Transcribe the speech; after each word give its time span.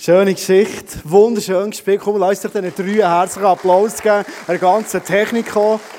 Schöne 0.00 0.32
Geschichte, 0.32 1.00
wunderschön 1.02 1.70
gespielt. 1.70 2.00
Komm, 2.00 2.18
lass 2.18 2.40
dich 2.40 2.52
diesen 2.52 2.72
drei 2.72 3.04
herzlichen 3.04 3.46
Applaus 3.46 4.00
geben, 4.00 4.24
der 4.46 4.58
ganzen 4.58 5.02
Technik. 5.02 5.46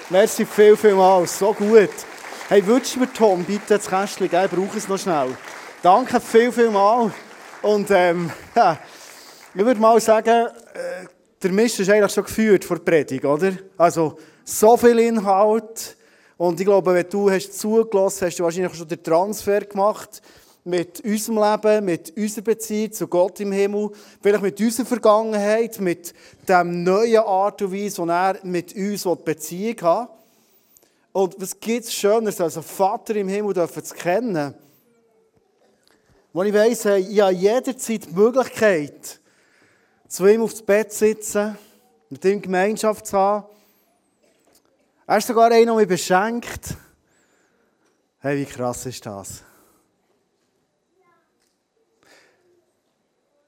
Merci 0.09 0.45
viel, 0.45 0.77
viel 0.77 0.95
mal, 0.95 1.27
so 1.27 1.51
gut. 1.51 1.89
Hey, 2.47 2.65
würdest 2.65 2.95
mir, 2.95 3.11
Tom, 3.11 3.43
bitte 3.43 3.77
das 3.77 3.89
Kästchen 3.89 4.29
geben? 4.29 4.47
Brauche 4.49 4.77
es 4.77 4.87
noch 4.87 4.97
schnell. 4.97 5.35
Danke 5.83 6.21
viel, 6.21 6.49
viel 6.49 6.69
mal. 6.69 7.11
Und 7.61 7.91
ähm, 7.91 8.31
ja, 8.55 8.79
ich 9.53 9.65
würde 9.65 9.81
mal 9.81 9.99
sagen, 9.99 10.47
äh, 10.47 11.05
der 11.43 11.51
Mist 11.51 11.81
ist 11.81 11.89
eigentlich 11.89 12.13
schon 12.13 12.23
geführt 12.23 12.63
vor 12.63 12.77
der 12.77 12.85
Predigt, 12.85 13.25
oder? 13.25 13.51
Also, 13.77 14.17
so 14.45 14.77
viel 14.77 14.97
Inhalt. 14.99 15.97
Und 16.37 16.57
ich 16.57 16.65
glaube, 16.65 16.93
wenn 16.93 17.09
du 17.09 17.29
hast 17.29 17.59
zugelassen 17.59 18.21
hast, 18.21 18.21
hast 18.21 18.39
du 18.39 18.43
wahrscheinlich 18.45 18.75
schon 18.75 18.87
den 18.87 19.03
Transfer 19.03 19.59
gemacht 19.59 20.21
mit 20.69 21.01
unserem 21.01 21.37
Leben, 21.37 21.85
mit 21.85 22.15
unserer 22.15 22.43
Beziehung 22.43 22.91
zu 22.91 23.07
Gott 23.07 23.39
im 23.39 23.51
Himmel, 23.51 23.89
vielleicht 24.21 24.43
mit 24.43 24.59
unserer 24.59 24.85
Vergangenheit, 24.85 25.79
mit 25.79 26.13
dem 26.47 26.83
neuen 26.83 27.23
Art 27.23 27.61
und 27.61 27.73
Weise, 27.73 27.97
wo 28.01 28.05
er 28.09 28.39
mit 28.43 28.75
uns 28.75 29.07
Beziehung 29.25 29.81
hat. 29.81 30.09
Und 31.11 31.35
was 31.41 31.59
gibt 31.59 31.85
es 31.85 31.93
Schöneres, 31.93 32.39
als 32.39 32.55
einen 32.55 32.63
Vater 32.63 33.15
im 33.15 33.27
Himmel 33.27 33.55
zu 33.67 33.95
kennen? 33.95 34.53
Wo 36.31 36.43
ich 36.43 36.53
weiss, 36.53 36.85
ich 36.85 37.19
habe 37.19 37.33
jederzeit 37.33 38.05
die 38.05 38.13
Möglichkeit, 38.13 39.19
zu 40.07 40.27
ihm 40.27 40.41
aufs 40.41 40.61
Bett 40.61 40.91
zu 40.91 40.99
sitzen, 40.99 41.57
mit 42.09 42.23
ihm 42.25 42.41
Gemeinschaft 42.41 43.07
zu 43.07 43.17
haben. 43.17 43.45
Er 45.07 45.17
ist 45.17 45.27
sogar 45.27 45.51
einer, 45.51 45.65
der 45.65 45.75
mich 45.75 45.87
beschenkt. 45.87 46.75
Hey, 48.19 48.37
wie 48.37 48.45
krass 48.45 48.85
ist 48.85 49.05
das? 49.05 49.43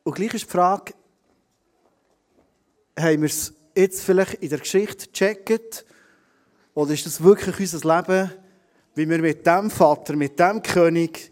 Und 0.04 0.16
gleich 0.16 0.34
ist 0.34 0.46
die 0.46 0.50
Frage, 0.50 0.94
haben 2.98 3.22
wir 3.22 3.30
es 3.30 3.54
jetzt 3.76 4.04
vielleicht 4.04 4.36
in 4.36 4.50
der 4.50 4.60
Geschichte 4.60 5.08
gecheckt? 5.08 5.86
Oder 6.74 6.94
ist 6.94 7.06
das 7.06 7.24
wirklich 7.24 7.60
unser 7.60 7.96
Leben, 7.96 8.32
wie 8.96 9.10
wir 9.10 9.20
mit 9.20 9.46
dem 9.46 9.70
Vater, 9.70 10.16
mit 10.16 10.40
dem 10.40 10.62
König, 10.64 11.32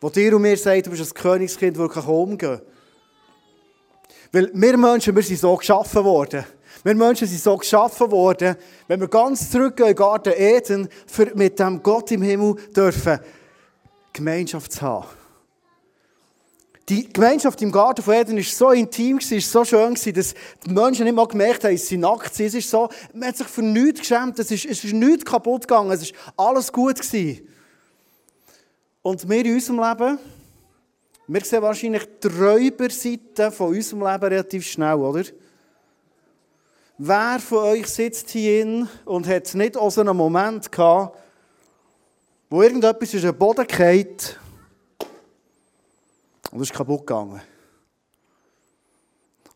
wo 0.00 0.10
dir 0.10 0.36
und 0.36 0.42
mir 0.42 0.56
sagt, 0.56 0.86
du 0.86 0.90
bist 0.90 1.02
ein 1.02 1.14
Königskind, 1.14 1.76
wirklich 1.76 2.06
umgehen? 2.06 2.60
Weil 4.32 4.50
wir 4.52 4.76
Menschen, 4.76 5.14
wir 5.16 5.22
sind 5.22 5.40
so 5.40 5.56
geschaffen 5.56 6.04
worden. 6.04 6.44
Wir 6.84 6.94
Menschen 6.94 7.26
sind 7.26 7.40
so 7.40 7.56
geschaffen 7.56 8.10
worden, 8.10 8.56
wenn 8.86 9.00
wir 9.00 9.08
ganz 9.08 9.50
zurückgehen 9.50 9.88
in 9.88 9.94
den 9.94 9.98
Garten 9.98 10.32
Eden, 10.36 10.88
für 11.06 11.34
mit 11.34 11.58
dem 11.58 11.82
Gott 11.82 12.10
im 12.12 12.22
Himmel 12.22 12.56
dürfen 12.74 13.18
Gemeinschaft 14.12 14.72
zu 14.72 14.82
haben. 14.82 15.06
Die 16.88 17.12
Gemeinschaft 17.12 17.60
im 17.62 17.72
Garten 17.72 18.00
von 18.00 18.14
Eden 18.14 18.36
war 18.36 18.44
so 18.44 18.70
intim, 18.70 19.18
war 19.18 19.40
so 19.40 19.64
schön, 19.64 19.94
dass 19.94 20.34
die 20.64 20.70
Menschen 20.70 21.04
nicht 21.04 21.16
mal 21.16 21.26
gemerkt 21.26 21.64
haben, 21.64 21.72
dass 21.72 21.88
sie 21.88 21.96
nackt 21.96 22.32
sind. 22.32 22.46
Es 22.46 22.54
ist 22.54 22.70
so, 22.70 22.88
man 23.12 23.28
hat 23.28 23.36
sich 23.36 23.48
für 23.48 23.62
nichts 23.62 24.00
geschämt, 24.00 24.38
es 24.38 24.52
ist, 24.52 24.66
es 24.66 24.84
ist 24.84 24.94
nichts 24.94 25.24
kaputt 25.24 25.62
gegangen, 25.62 25.90
es 25.90 26.12
war 26.12 26.48
alles 26.48 26.72
gut. 26.72 27.00
Gewesen. 27.00 27.48
Und 29.02 29.28
wir 29.28 29.44
in 29.44 29.54
unserem 29.54 29.80
Leben, 29.80 30.18
wir 31.26 31.44
sehen 31.44 31.62
wahrscheinlich 31.62 32.04
die 32.22 32.28
Räuberseite 32.28 33.50
von 33.50 33.74
unserem 33.74 34.06
Leben 34.06 34.24
relativ 34.24 34.64
schnell, 34.64 34.94
oder? 34.94 35.24
Wer 36.98 37.40
von 37.40 37.58
euch 37.58 37.88
sitzt 37.88 38.30
hier 38.30 38.86
und 39.04 39.26
hat 39.26 39.52
nicht 39.54 39.76
auch 39.76 39.90
so 39.90 40.02
einen 40.02 40.16
Moment 40.16 40.70
gehabt, 40.70 41.18
wo 42.48 42.62
irgendetwas 42.62 43.12
in 43.12 43.22
den 43.22 43.36
Boden 43.36 43.66
geht 43.66 44.38
und 46.56 46.62
es 46.62 46.70
ist 46.70 46.76
kaputt 46.76 47.00
gegangen. 47.00 47.42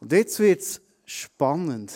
Und 0.00 0.12
jetzt 0.12 0.38
wird 0.38 0.60
es 0.60 0.82
spannend. 1.06 1.90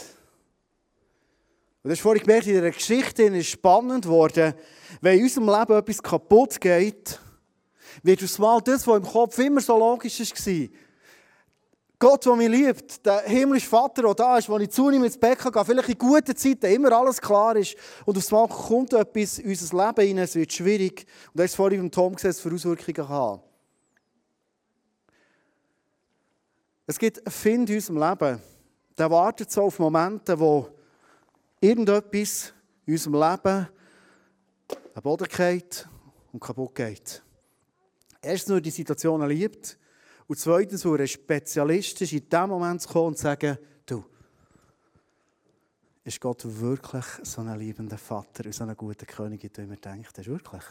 Und 1.83 1.91
das 1.91 2.01
vorhin 2.01 2.23
gemerkt, 2.23 2.47
in 2.47 2.55
dieser 2.55 2.71
Geschichte 2.71 3.25
ist 3.25 3.49
spannend 3.49 4.07
geworden, 4.07 4.55
wenn 5.03 5.19
in 5.19 5.25
unserem 5.25 5.47
Leben 5.47 5.79
etwas 5.79 6.03
kaputt 6.03 6.59
geht, 6.59 7.21
wird 8.03 8.23
aufs 8.23 8.39
Mal 8.39 8.63
das, 8.63 8.87
was 8.87 8.97
im 8.97 9.05
Kopf 9.05 9.39
immer 9.41 9.61
so 9.61 9.77
logisch 9.77 10.21
war, 10.21 10.69
Gott, 11.99 12.25
der 12.25 12.37
mich 12.37 12.49
liebt, 12.49 13.05
der 13.05 13.21
himmlische 13.21 13.69
Vater, 13.69 14.03
der 14.03 14.15
da 14.15 14.39
ist, 14.39 14.49
wo 14.49 14.59
ich 14.59 14.71
zu 14.71 14.89
ihm 14.91 15.05
ins 15.05 15.19
Bett 15.19 15.39
gehe, 15.39 15.65
vielleicht 15.65 15.89
in 15.91 15.99
guten 15.99 16.35
Zeiten 16.35 16.67
immer 16.67 16.93
alles 16.93 17.21
klar 17.21 17.57
ist 17.57 17.77
und 18.07 18.17
aufs 18.17 18.31
Mal 18.31 18.49
kommt 18.49 18.95
etwas 18.95 19.39
in 19.39 19.51
unser 19.51 19.87
Leben 19.87 20.07
hinein, 20.07 20.25
es 20.25 20.35
wird 20.35 20.53
schwierig. 20.53 21.07
Und 21.35 21.41
das 21.41 21.51
ist 21.51 21.57
vorhin 21.57 21.81
beim 21.81 21.91
Tom 21.91 22.15
gesagt, 22.15 22.47
Auswirkungen 22.47 23.09
haben. 23.09 23.43
Es 26.87 26.99
gibt 26.99 27.23
Find 27.31 27.71
in 27.71 27.77
unserem 27.77 27.99
Leben, 27.99 28.41
der 28.99 29.11
wartet 29.11 29.51
so 29.51 29.63
auf 29.63 29.79
Momente, 29.79 30.39
wo 30.39 30.69
irgendetwas 31.61 32.53
in 32.85 32.95
unserem 32.95 33.15
Leben 33.15 33.69
am 34.95 35.03
Boden 35.03 35.27
geht 35.27 35.89
und 36.33 36.41
kaputt 36.41 36.75
geht. 36.75 37.23
Erstens, 38.21 38.51
weil 38.51 38.59
er 38.59 38.63
die 38.63 38.71
Situation 38.71 39.27
liebt 39.29 39.79
und 40.27 40.39
zweitens, 40.39 40.85
weil 40.85 40.97
er 40.97 41.01
ein 41.01 41.09
Spezialist 41.09 42.03
ist, 42.03 42.13
in 42.13 42.29
diesem 42.29 42.49
Moment 42.49 42.83
zu 42.83 42.89
kommen 42.89 43.09
und 43.09 43.17
zu 43.17 43.23
sagen, 43.23 43.59
du, 43.87 44.05
ist 46.05 46.21
Gott 46.21 46.43
wirklich 46.45 47.05
so 47.23 47.41
ein 47.41 47.59
liebender 47.59 47.99
Vater 47.99 48.45
und 48.45 48.55
so 48.55 48.65
ein 48.65 48.77
guter 48.77 49.07
König, 49.07 49.43
wie 49.43 49.49
du 49.49 49.63
immer 49.63 49.77
denkst? 49.77 50.11
Ist 50.19 50.29
wirklich. 50.29 50.63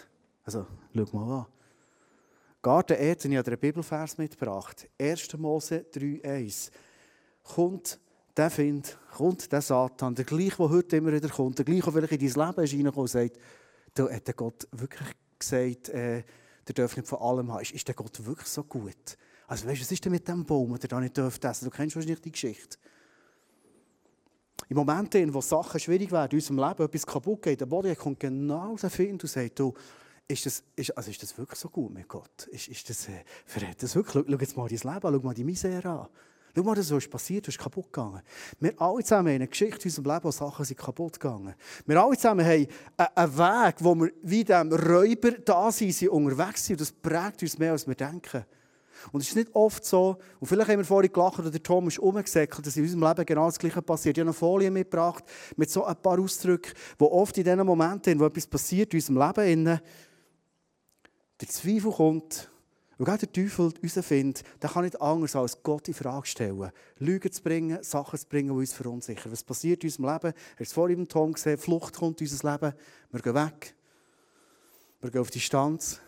Also, 0.45 0.67
schau 0.95 1.17
mal 1.17 1.39
an. 1.39 1.45
Garten 2.63 2.95
Eden, 2.97 3.33
ich 3.33 3.37
habe 3.37 3.51
einen 3.51 3.59
Bibelvers 3.59 4.17
mitgebracht. 4.17 4.87
1. 4.97 5.37
Mose 5.37 5.85
3,1. 5.93 6.71
Kommt 7.43 7.99
der 8.37 8.49
Find, 8.49 8.97
kommt 9.17 9.51
der 9.51 9.61
Satan, 9.61 10.15
der 10.15 10.23
gleiche, 10.23 10.55
der 10.55 10.69
heute 10.69 10.95
immer 10.95 11.11
wieder 11.11 11.27
kommt, 11.27 11.57
der 11.57 11.65
gleiche, 11.65 11.91
der 11.91 11.91
vielleicht 11.91 12.13
in 12.13 12.19
dein 12.19 12.47
Leben 12.47 12.63
ist 12.63 12.73
reingekommen 12.73 13.07
sagt, 13.07 13.37
da 13.93 14.09
hat 14.09 14.27
der 14.27 14.33
Gott 14.33 14.65
wirklich 14.71 15.09
gesagt, 15.37 15.89
äh, 15.89 16.23
der 16.65 16.73
darf 16.73 16.95
nicht 16.95 17.05
von 17.05 17.19
allem 17.19 17.51
haben. 17.51 17.63
Ist, 17.63 17.73
ist 17.73 17.85
der 17.85 17.95
Gott 17.95 18.25
wirklich 18.25 18.47
so 18.47 18.63
gut? 18.63 19.17
Also 19.45 19.67
weißt 19.67 19.81
du, 19.81 19.83
was 19.83 19.91
ist 19.91 20.05
denn 20.05 20.13
mit 20.13 20.25
dem 20.25 20.45
Baum, 20.45 20.79
der 20.79 20.87
da 20.87 21.01
nicht 21.01 21.17
dürfte 21.17 21.49
essen? 21.49 21.65
Du 21.65 21.69
kennst 21.69 21.97
wahrscheinlich 21.97 22.21
die 22.21 22.31
Geschichte. 22.31 22.77
In 24.69 24.77
Momenten, 24.77 25.21
in 25.21 25.33
wo 25.33 25.41
Sachen 25.41 25.81
schwierig 25.81 26.13
werden, 26.13 26.31
in 26.31 26.37
unserem 26.37 26.59
Leben 26.59 26.85
etwas 26.85 27.05
kaputt 27.05 27.41
geht, 27.41 27.59
der 27.59 27.65
Boden 27.65 27.93
kommt 27.97 28.21
genau 28.21 28.77
der 28.77 28.89
Find 28.89 29.21
und 29.21 29.29
sagt, 29.29 29.59
du, 29.59 29.73
ist 30.27 30.45
das, 30.45 30.63
ist, 30.75 30.97
also 30.97 31.11
ist 31.11 31.21
das 31.21 31.37
wirklich 31.37 31.59
so 31.59 31.69
gut 31.69 31.93
mit 31.93 32.07
Gott? 32.07 32.47
Ist, 32.51 32.67
ist 32.67 32.89
das, 32.89 33.07
äh, 33.07 33.23
verrät 33.45 33.81
das 33.81 33.95
wirklich? 33.95 34.23
Schau, 34.25 34.31
schau 34.31 34.39
jetzt 34.39 34.57
mal 34.57 34.67
dein 34.67 34.77
Leben 34.77 35.07
an, 35.07 35.13
schau 35.13 35.27
mal 35.27 35.33
die 35.33 35.43
Misere 35.43 35.89
an. 35.89 36.07
Schau 36.55 36.63
mal, 36.63 36.77
was 36.77 36.91
ist 36.91 37.09
passiert, 37.09 37.47
was 37.47 37.55
ist 37.55 37.61
kaputt 37.61 37.91
gegangen. 37.91 38.21
Wir 38.59 38.79
alle 38.79 39.03
zusammen 39.03 39.29
haben 39.29 39.35
eine 39.35 39.47
Geschichte 39.47 39.83
in 39.83 39.85
unserem 39.85 40.05
Leben, 40.05 40.23
wo 40.23 40.31
Sachen 40.31 40.65
sind 40.65 40.77
kaputt 40.79 41.19
gegangen. 41.19 41.55
Wir 41.85 42.01
alle 42.01 42.15
zusammen 42.15 42.45
haben 42.45 42.67
einen 43.15 43.37
Weg, 43.37 43.75
wo 43.79 43.95
wir 43.95 44.11
wie 44.21 44.43
dem 44.43 44.71
Räuber 44.71 45.31
da 45.31 45.71
sind, 45.71 45.93
sind 45.93 46.09
unterwegs 46.09 46.65
sind. 46.65 46.79
Das 46.79 46.91
prägt 46.91 47.41
uns 47.41 47.57
mehr, 47.57 47.71
als 47.71 47.87
wir 47.87 47.95
denken. 47.95 48.45
Und 49.11 49.21
es 49.21 49.29
ist 49.29 49.35
nicht 49.35 49.53
oft 49.53 49.83
so, 49.83 50.17
und 50.39 50.47
vielleicht 50.47 50.69
haben 50.69 50.77
wir 50.77 50.85
vorhin 50.85 51.11
gelacht, 51.11 51.39
oder 51.39 51.51
der 51.51 51.61
Tom 51.61 51.87
ist 51.87 51.99
umgesäckelt, 51.99 52.65
dass 52.65 52.77
in 52.77 52.83
unserem 52.83 53.03
Leben 53.03 53.25
genau 53.25 53.47
das 53.47 53.59
Gleiche 53.59 53.81
passiert. 53.81 54.17
Ich 54.17 54.21
habe 54.21 54.29
eine 54.29 54.33
Folie 54.33 54.71
mitgebracht 54.71 55.23
mit 55.57 55.69
so 55.69 55.83
ein 55.83 55.95
paar 55.97 56.19
Ausdrücken, 56.19 56.71
wo 56.97 57.07
oft 57.07 57.37
in 57.37 57.43
diesen 57.43 57.65
Momenten, 57.65 58.19
wo 58.19 58.25
etwas 58.25 58.47
passiert 58.47 58.93
in 58.93 58.99
unserem 58.99 59.17
Leben, 59.17 59.81
der 61.43 61.49
Zweifel 61.49 61.91
kommt, 61.91 62.49
und 62.97 63.05
gerade 63.05 63.27
der 63.27 63.33
Teufel 63.33 63.71
herausfindet, 63.81 64.43
der 64.61 64.69
kann 64.69 64.83
nicht 64.83 65.01
anders 65.01 65.35
als 65.35 65.61
Gott 65.61 65.87
in 65.87 65.93
Frage 65.93 66.25
stellen. 66.25 66.71
Lügen 66.99 67.31
zu 67.31 67.41
bringen, 67.41 67.83
Sachen 67.83 68.17
zu 68.17 68.27
bringen, 68.27 68.49
die 68.49 68.59
uns 68.59 68.71
verunsichern. 68.71 69.31
Was 69.31 69.43
passiert 69.43 69.83
in 69.83 69.89
unserem 69.89 70.05
Leben? 70.05 70.27
Er 70.27 70.51
hat 70.51 70.59
es 70.59 70.73
vorhin 70.73 70.99
im 70.99 71.07
Tom 71.07 71.33
gesehen, 71.33 71.57
Flucht 71.57 71.95
kommt 71.95 72.21
in 72.21 72.27
unser 72.27 72.51
Leben. 72.51 72.73
Wir 73.11 73.21
gehen 73.21 73.35
weg. 73.35 73.75
Wir 75.01 75.11
gehen 75.11 75.21
auf 75.21 75.31
Distanz. 75.31 75.99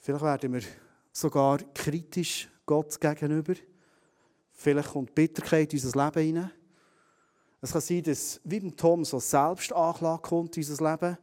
Vielleicht 0.00 0.24
werden 0.24 0.52
wir 0.52 0.62
sogar 1.12 1.58
kritisch 1.72 2.48
Gott 2.66 3.00
gegenüber. 3.00 3.54
Vielleicht 4.52 4.90
kommt 4.90 5.14
Bitterkeit 5.14 5.72
in 5.72 5.80
unser 5.80 6.04
Leben 6.04 6.26
hinein. 6.26 6.50
Es 7.62 7.72
kann 7.72 7.80
sein, 7.80 8.02
dass 8.02 8.40
wie 8.42 8.60
beim 8.60 8.76
Tom 8.76 9.04
so 9.04 9.20
Selbstanklage 9.20 10.20
kommt 10.20 10.56
in 10.56 10.64
unser 10.68 10.90
Leben 10.90 11.16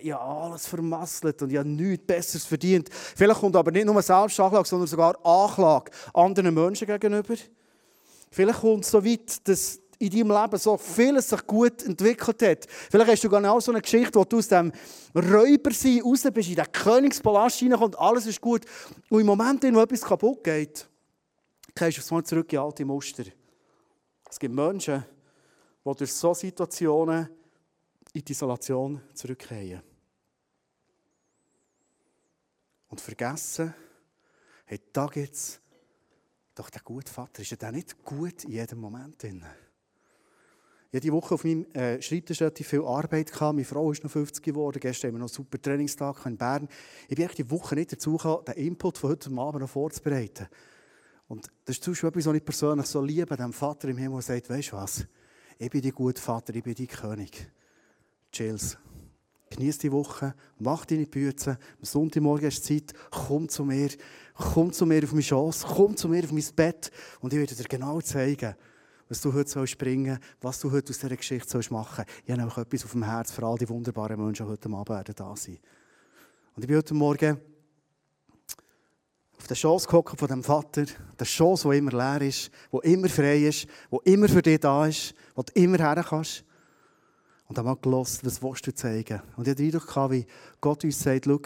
ich 0.00 0.12
habe 0.12 0.22
alles 0.22 0.66
vermasselt 0.66 1.40
und 1.42 1.50
ich 1.50 1.58
habe 1.58 1.68
nichts 1.68 2.06
Besseres 2.06 2.44
verdient. 2.44 2.88
Vielleicht 2.92 3.40
kommt 3.40 3.56
aber 3.56 3.70
nicht 3.70 3.86
nur 3.86 4.00
Selbstanklage, 4.02 4.66
sondern 4.68 4.88
sogar 4.88 5.16
Anklage 5.24 5.92
anderen 6.12 6.52
Menschen 6.52 6.86
gegenüber. 6.86 7.34
Vielleicht 8.30 8.60
kommt 8.60 8.84
es 8.84 8.90
so 8.90 9.04
weit, 9.04 9.48
dass 9.48 9.80
in 9.98 10.10
deinem 10.10 10.30
Leben 10.30 10.58
so 10.58 10.76
vieles 10.76 11.28
sich 11.28 11.46
gut 11.46 11.82
entwickelt 11.84 12.42
hat. 12.42 12.66
Vielleicht 12.68 13.10
hast 13.12 13.24
du 13.24 13.30
genau 13.30 13.60
so 13.60 13.72
eine 13.72 13.80
Geschichte, 13.80 14.18
wo 14.18 14.24
du 14.24 14.38
aus 14.38 14.48
dem 14.48 14.72
Räubersein 15.14 16.02
raus 16.02 16.22
bist, 16.34 16.48
in 16.50 16.56
den 16.56 16.72
Königspalast 16.72 17.62
reinkommst, 17.62 17.98
alles 17.98 18.26
ist 18.26 18.40
gut. 18.40 18.66
Und 19.08 19.20
im 19.20 19.26
Moment, 19.26 19.64
in 19.64 19.74
wo 19.74 19.80
etwas 19.80 20.02
kaputt 20.02 20.44
geht, 20.44 20.86
gehst 21.74 22.10
du 22.10 22.14
mal 22.14 22.24
zurück 22.24 22.52
in 22.52 22.58
alte 22.58 22.84
Muster. 22.84 23.24
Es 24.28 24.38
gibt 24.38 24.54
Menschen, 24.54 25.04
die 25.84 25.94
durch 25.94 26.12
solche 26.12 26.40
Situationen 26.40 27.28
in 28.16 28.24
die 28.24 28.32
Isolation 28.32 29.00
zurückkehren. 29.12 29.82
Und 32.88 33.00
vergessen, 33.00 33.74
hey, 34.64 34.80
da 34.92 35.06
gibt 35.06 35.34
es 35.34 35.60
doch 36.54 36.70
der 36.70 36.80
gute 36.82 37.12
Vater. 37.12 37.42
Ist 37.42 37.62
er 37.62 37.72
nicht 37.72 38.02
gut 38.04 38.44
in 38.44 38.52
jedem 38.52 38.80
Moment 38.80 39.22
drin? 39.22 39.44
Ich 40.88 40.98
hatte 40.98 41.00
diese 41.00 41.12
Woche 41.12 41.34
auf 41.34 41.44
meinem 41.44 41.66
äh, 41.74 42.00
Schreibtisch 42.00 42.40
relativ 42.40 42.68
viel 42.68 42.84
Arbeit. 42.84 43.32
Gehabt. 43.32 43.54
Meine 43.54 43.66
Frau 43.66 43.90
ist 43.92 44.02
noch 44.02 44.10
50 44.10 44.42
geworden. 44.42 44.78
Gestern 44.80 45.08
haben 45.08 45.16
wir 45.16 45.18
noch 45.18 45.26
einen 45.26 45.34
super 45.34 45.60
Trainingstag 45.60 46.24
in 46.24 46.38
Bern. 46.38 46.68
Ich 47.08 47.16
bin 47.16 47.28
die 47.36 47.50
Woche 47.50 47.74
nicht 47.74 47.92
dazu 47.92 48.16
gekommen, 48.16 48.44
den 48.46 48.54
Input 48.54 48.96
von 48.96 49.10
heute 49.10 49.30
Abend 49.36 49.60
noch 49.60 49.68
vorzubereiten. 49.68 50.46
Und 51.28 51.50
das 51.66 51.76
ist 51.76 51.84
zum 51.84 51.92
Beispiel 51.92 52.08
etwas, 52.08 52.26
was 52.26 52.36
ich 52.36 52.44
persönlich 52.44 52.86
so 52.86 53.02
liebe, 53.02 53.36
dem 53.36 53.52
Vater 53.52 53.88
im 53.88 53.98
Himmel, 53.98 54.22
sagt, 54.22 54.48
weißt 54.48 54.72
du 54.72 54.76
was, 54.76 55.06
ich 55.58 55.68
bin 55.68 55.82
dein 55.82 55.92
guter 55.92 56.22
Vater, 56.22 56.54
ich 56.54 56.62
bin 56.62 56.74
dein 56.74 56.86
König. 56.86 57.50
Chills. 58.36 58.76
Genieß 59.48 59.78
die 59.78 59.90
Woche, 59.90 60.34
mach 60.58 60.84
deine 60.84 61.06
Bücher. 61.06 61.52
Am 61.78 61.84
Sonntagmorgen 61.84 62.50
du 62.50 62.60
Zeit, 62.60 62.92
komm 63.10 63.48
zu 63.48 63.64
mir, 63.64 63.88
komm 64.34 64.72
zu 64.72 64.84
mir 64.84 65.02
auf 65.04 65.12
meine 65.12 65.22
Chance, 65.22 65.66
komm 65.66 65.96
zu 65.96 66.06
mir 66.06 66.22
auf 66.22 66.32
mein 66.32 66.44
Bett 66.54 66.90
und 67.20 67.32
ich 67.32 67.38
werde 67.38 67.54
dir 67.54 67.64
genau 67.64 67.98
zeigen, 68.02 68.54
was 69.08 69.22
du 69.22 69.32
heute 69.32 69.48
sollst 69.48 69.78
was 70.42 70.60
du 70.60 70.70
heute 70.70 70.90
aus 70.90 70.98
dieser 70.98 71.16
Geschichte 71.16 71.48
sollst 71.48 71.70
machen 71.70 72.04
Ich 72.24 72.30
habe 72.30 72.40
nämlich 72.40 72.58
etwas 72.58 72.84
auf 72.84 72.90
dem 72.90 73.04
Herz 73.04 73.32
für 73.32 73.46
all 73.46 73.56
die 73.56 73.68
wunderbaren 73.70 74.22
Menschen, 74.22 74.44
die 74.44 74.52
heute 74.52 74.68
Abend 74.68 75.18
da 75.18 75.34
sein. 75.34 75.58
Und 76.54 76.62
ich 76.62 76.68
bin 76.68 76.76
heute 76.76 76.92
Morgen 76.92 77.40
auf 79.38 79.46
Chance 79.56 79.86
gehockt 79.86 80.18
von 80.18 80.28
dem 80.28 80.42
Vater, 80.42 80.84
der 81.18 81.26
Chance, 81.26 81.68
der 81.68 81.78
immer 81.78 81.92
leer 81.92 82.28
ist, 82.28 82.50
der 82.70 82.84
immer 82.84 83.08
frei 83.08 83.46
ist, 83.46 83.66
der 83.90 84.00
immer 84.04 84.28
für 84.28 84.42
dich 84.42 84.60
da 84.60 84.86
ist, 84.86 85.14
wo 85.34 85.42
du 85.42 85.52
immer 85.54 85.78
her. 85.78 86.24
Und 87.48 87.58
habe 87.58 87.68
mal 87.68 87.76
gelost, 87.76 88.24
was 88.24 88.42
willst 88.42 88.66
du 88.66 88.74
zeigen? 88.74 89.22
Und 89.36 89.46
ich 89.46 89.50
hatte 89.52 89.70
den 89.70 90.10
wie 90.10 90.26
Gott 90.60 90.84
uns 90.84 91.00
sagt, 91.00 91.26
schau, 91.26 91.40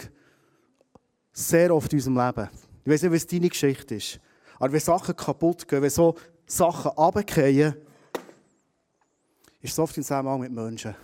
sehr 1.33 1.75
oft 1.75 1.93
in 1.93 1.99
unserem 1.99 2.17
Leben, 2.17 2.49
ich 2.85 2.91
weiß 2.91 3.03
nicht, 3.03 3.13
was 3.13 3.27
deine 3.27 3.49
Geschichte 3.49 3.95
ist, 3.95 4.19
aber 4.59 4.73
wenn 4.73 4.81
Sachen 4.81 5.15
kaputt 5.15 5.69
gehen, 5.69 5.83
wenn 5.83 5.91
so 5.91 6.17
Sachen 6.47 6.91
runterfallen, 6.91 7.75
ist 9.61 9.73
es 9.73 9.79
oft 9.79 9.97
im 9.97 10.03
Zusammenhang 10.03 10.41
mit 10.41 10.53
Menschen. 10.53 10.95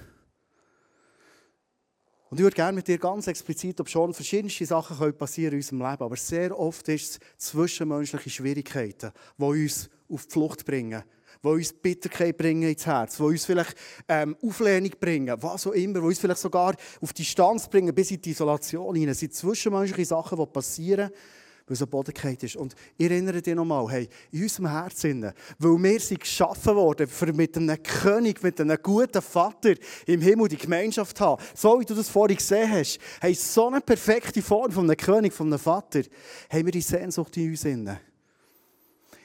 Und 2.29 2.39
ich 2.39 2.43
würde 2.43 2.57
gerne 2.57 2.75
mit 2.75 2.89
dir 2.89 2.99
ganz 2.99 3.29
explizit, 3.29 3.81
ob 3.81 3.89
schon 3.89 4.13
verschiedenste 4.13 4.67
Sachen 4.67 5.17
passieren 5.17 5.53
in 5.53 5.59
unserem 5.59 5.79
Leben, 5.79 6.03
aber 6.03 6.17
sehr 6.17 6.59
oft 6.59 6.89
ist 6.89 7.21
es 7.39 7.47
zwischenmenschliche 7.51 8.31
Schwierigkeiten, 8.31 9.13
die 9.39 9.45
uns 9.45 9.89
auf 10.09 10.27
die 10.27 10.33
Flucht 10.33 10.65
bringen, 10.65 11.05
die 11.47 11.53
uns 11.53 11.73
Bitterkeit 11.73 12.37
bringen 12.37 12.69
ins 12.69 12.87
Herz, 12.87 13.17
die 13.17 13.23
uns 13.23 13.45
vielleicht 13.45 13.75
ähm, 14.09 14.37
Auflehnung 14.43 14.93
bringen, 15.01 15.37
was 15.41 15.67
auch 15.67 15.73
immer, 15.73 16.01
die 16.01 16.07
uns 16.07 16.19
vielleicht 16.19 16.41
sogar 16.41 16.75
auf 17.01 17.13
Distanz 17.13 17.69
bringen, 17.69 17.95
bis 17.95 18.11
in 18.11 18.21
die 18.21 18.31
Isolation 18.31 18.95
hinein. 18.95 19.13
Es 19.13 19.21
sind 19.21 19.35
zwischenmenschliche 19.35 20.07
Sachen, 20.07 20.39
die 20.39 20.47
passieren, 20.47 21.11
weil 21.67 21.75
es 21.75 21.81
eine 21.81 21.89
Bodenkeit 21.89 22.43
ist. 22.43 22.57
Und 22.57 22.75
ich 22.97 23.11
erinnere 23.11 23.43
dich 23.43 23.55
nochmal, 23.55 23.87
hey, 23.91 24.09
in 24.31 24.43
unserem 24.43 24.71
Herzen, 24.71 25.33
weil 25.59 25.83
wir 25.83 26.01
sind 26.01 26.21
geschaffen 26.21 26.77
worden, 26.77 27.09
für 27.09 27.33
mit 27.33 27.57
einem 27.57 27.83
König, 27.83 28.43
mit 28.43 28.61
einem 28.61 28.79
guten 28.81 29.21
Vater 29.21 29.75
im 30.07 30.21
Himmel 30.21 30.49
die 30.49 30.59
Gemeinschaft 30.59 31.21
haben, 31.21 31.43
so 31.55 31.81
wie 31.81 31.85
du 31.85 31.95
das 31.95 32.09
vorhin 32.09 32.37
gesehen 32.37 32.71
hast, 32.71 32.99
hey, 33.21 33.35
so 33.35 33.67
eine 33.67 33.81
perfekte 33.81 34.43
Form 34.43 34.71
von 34.71 34.85
einem 34.85 34.97
König, 34.97 35.33
von 35.33 35.49
einem 35.49 35.59
Vater, 35.59 36.03
haben 36.51 36.67
wir 36.67 36.73
die 36.73 36.81
Sehnsucht 36.81 37.37
in 37.37 37.51
uns. 37.51 37.65
Innen. 37.65 37.99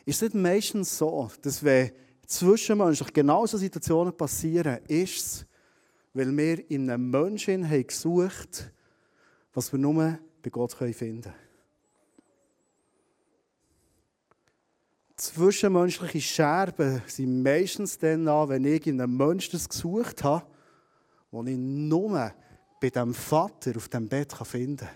Ist 0.06 0.16
es 0.16 0.34
nicht 0.34 0.36
meistens 0.36 0.98
so, 0.98 1.30
dass 1.44 1.64
wenn 1.64 1.92
zwischenmenschlich 2.32 3.14
genau 3.14 3.46
so 3.46 3.58
Situationen 3.58 4.16
passieren, 4.16 4.80
ist 4.88 5.18
es, 5.18 5.46
weil 6.14 6.36
wir 6.36 6.70
in 6.70 6.90
einem 6.90 7.10
Menschen 7.10 7.68
haben 7.70 7.88
gesucht 7.88 8.72
was 9.54 9.72
wir 9.72 9.80
nur 9.80 10.18
bei 10.42 10.50
Gott 10.50 10.74
finden 10.74 11.22
können. 11.22 11.36
Zwischenmenschliche 15.16 16.22
Scherben 16.22 17.02
sind 17.06 17.44
meistens 17.44 17.98
dann 17.98 18.28
an, 18.28 18.50
wenn 18.50 18.66
ich 18.66 18.88
in 18.88 19.00
einem 19.00 19.16
Menschen 19.16 19.52
das 19.52 19.70
gesucht 19.70 20.24
habe, 20.24 20.46
wo 21.30 21.44
ich 21.44 21.58
nur 21.58 22.34
bei 22.80 22.90
dem 22.90 23.14
Vater 23.14 23.74
auf 23.76 23.88
dem 23.90 24.08
Bett 24.10 24.34
finden 24.34 24.78
kann. 24.78 24.90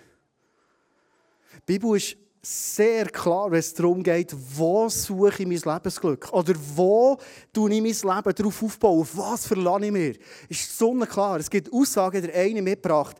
Die 1.67 1.73
Bibel 1.73 1.95
ist 1.95 2.17
sehr 2.45 3.07
klar, 3.07 3.49
wenn 3.49 3.59
es 3.59 3.73
darum 3.73 4.03
geht, 4.03 4.35
wo 4.55 4.87
suche 4.87 5.41
ich 5.43 5.47
mein 5.47 5.73
Lebensglück? 5.73 6.31
Oder 6.31 6.53
wo 6.75 7.17
tue 7.51 7.73
ich 7.73 7.81
mein 7.81 8.15
Leben 8.15 8.35
darauf 8.35 8.63
aufbauen? 8.63 9.01
Auf 9.01 9.17
was 9.17 9.47
verlange 9.47 9.87
ich 9.87 9.91
mir? 9.91 10.15
Ist 10.47 10.77
sonnenklar. 10.77 11.39
Es 11.39 11.49
gibt 11.49 11.73
Aussagen, 11.73 12.21
der 12.21 12.35
eine 12.35 12.61
mitgebracht. 12.61 13.17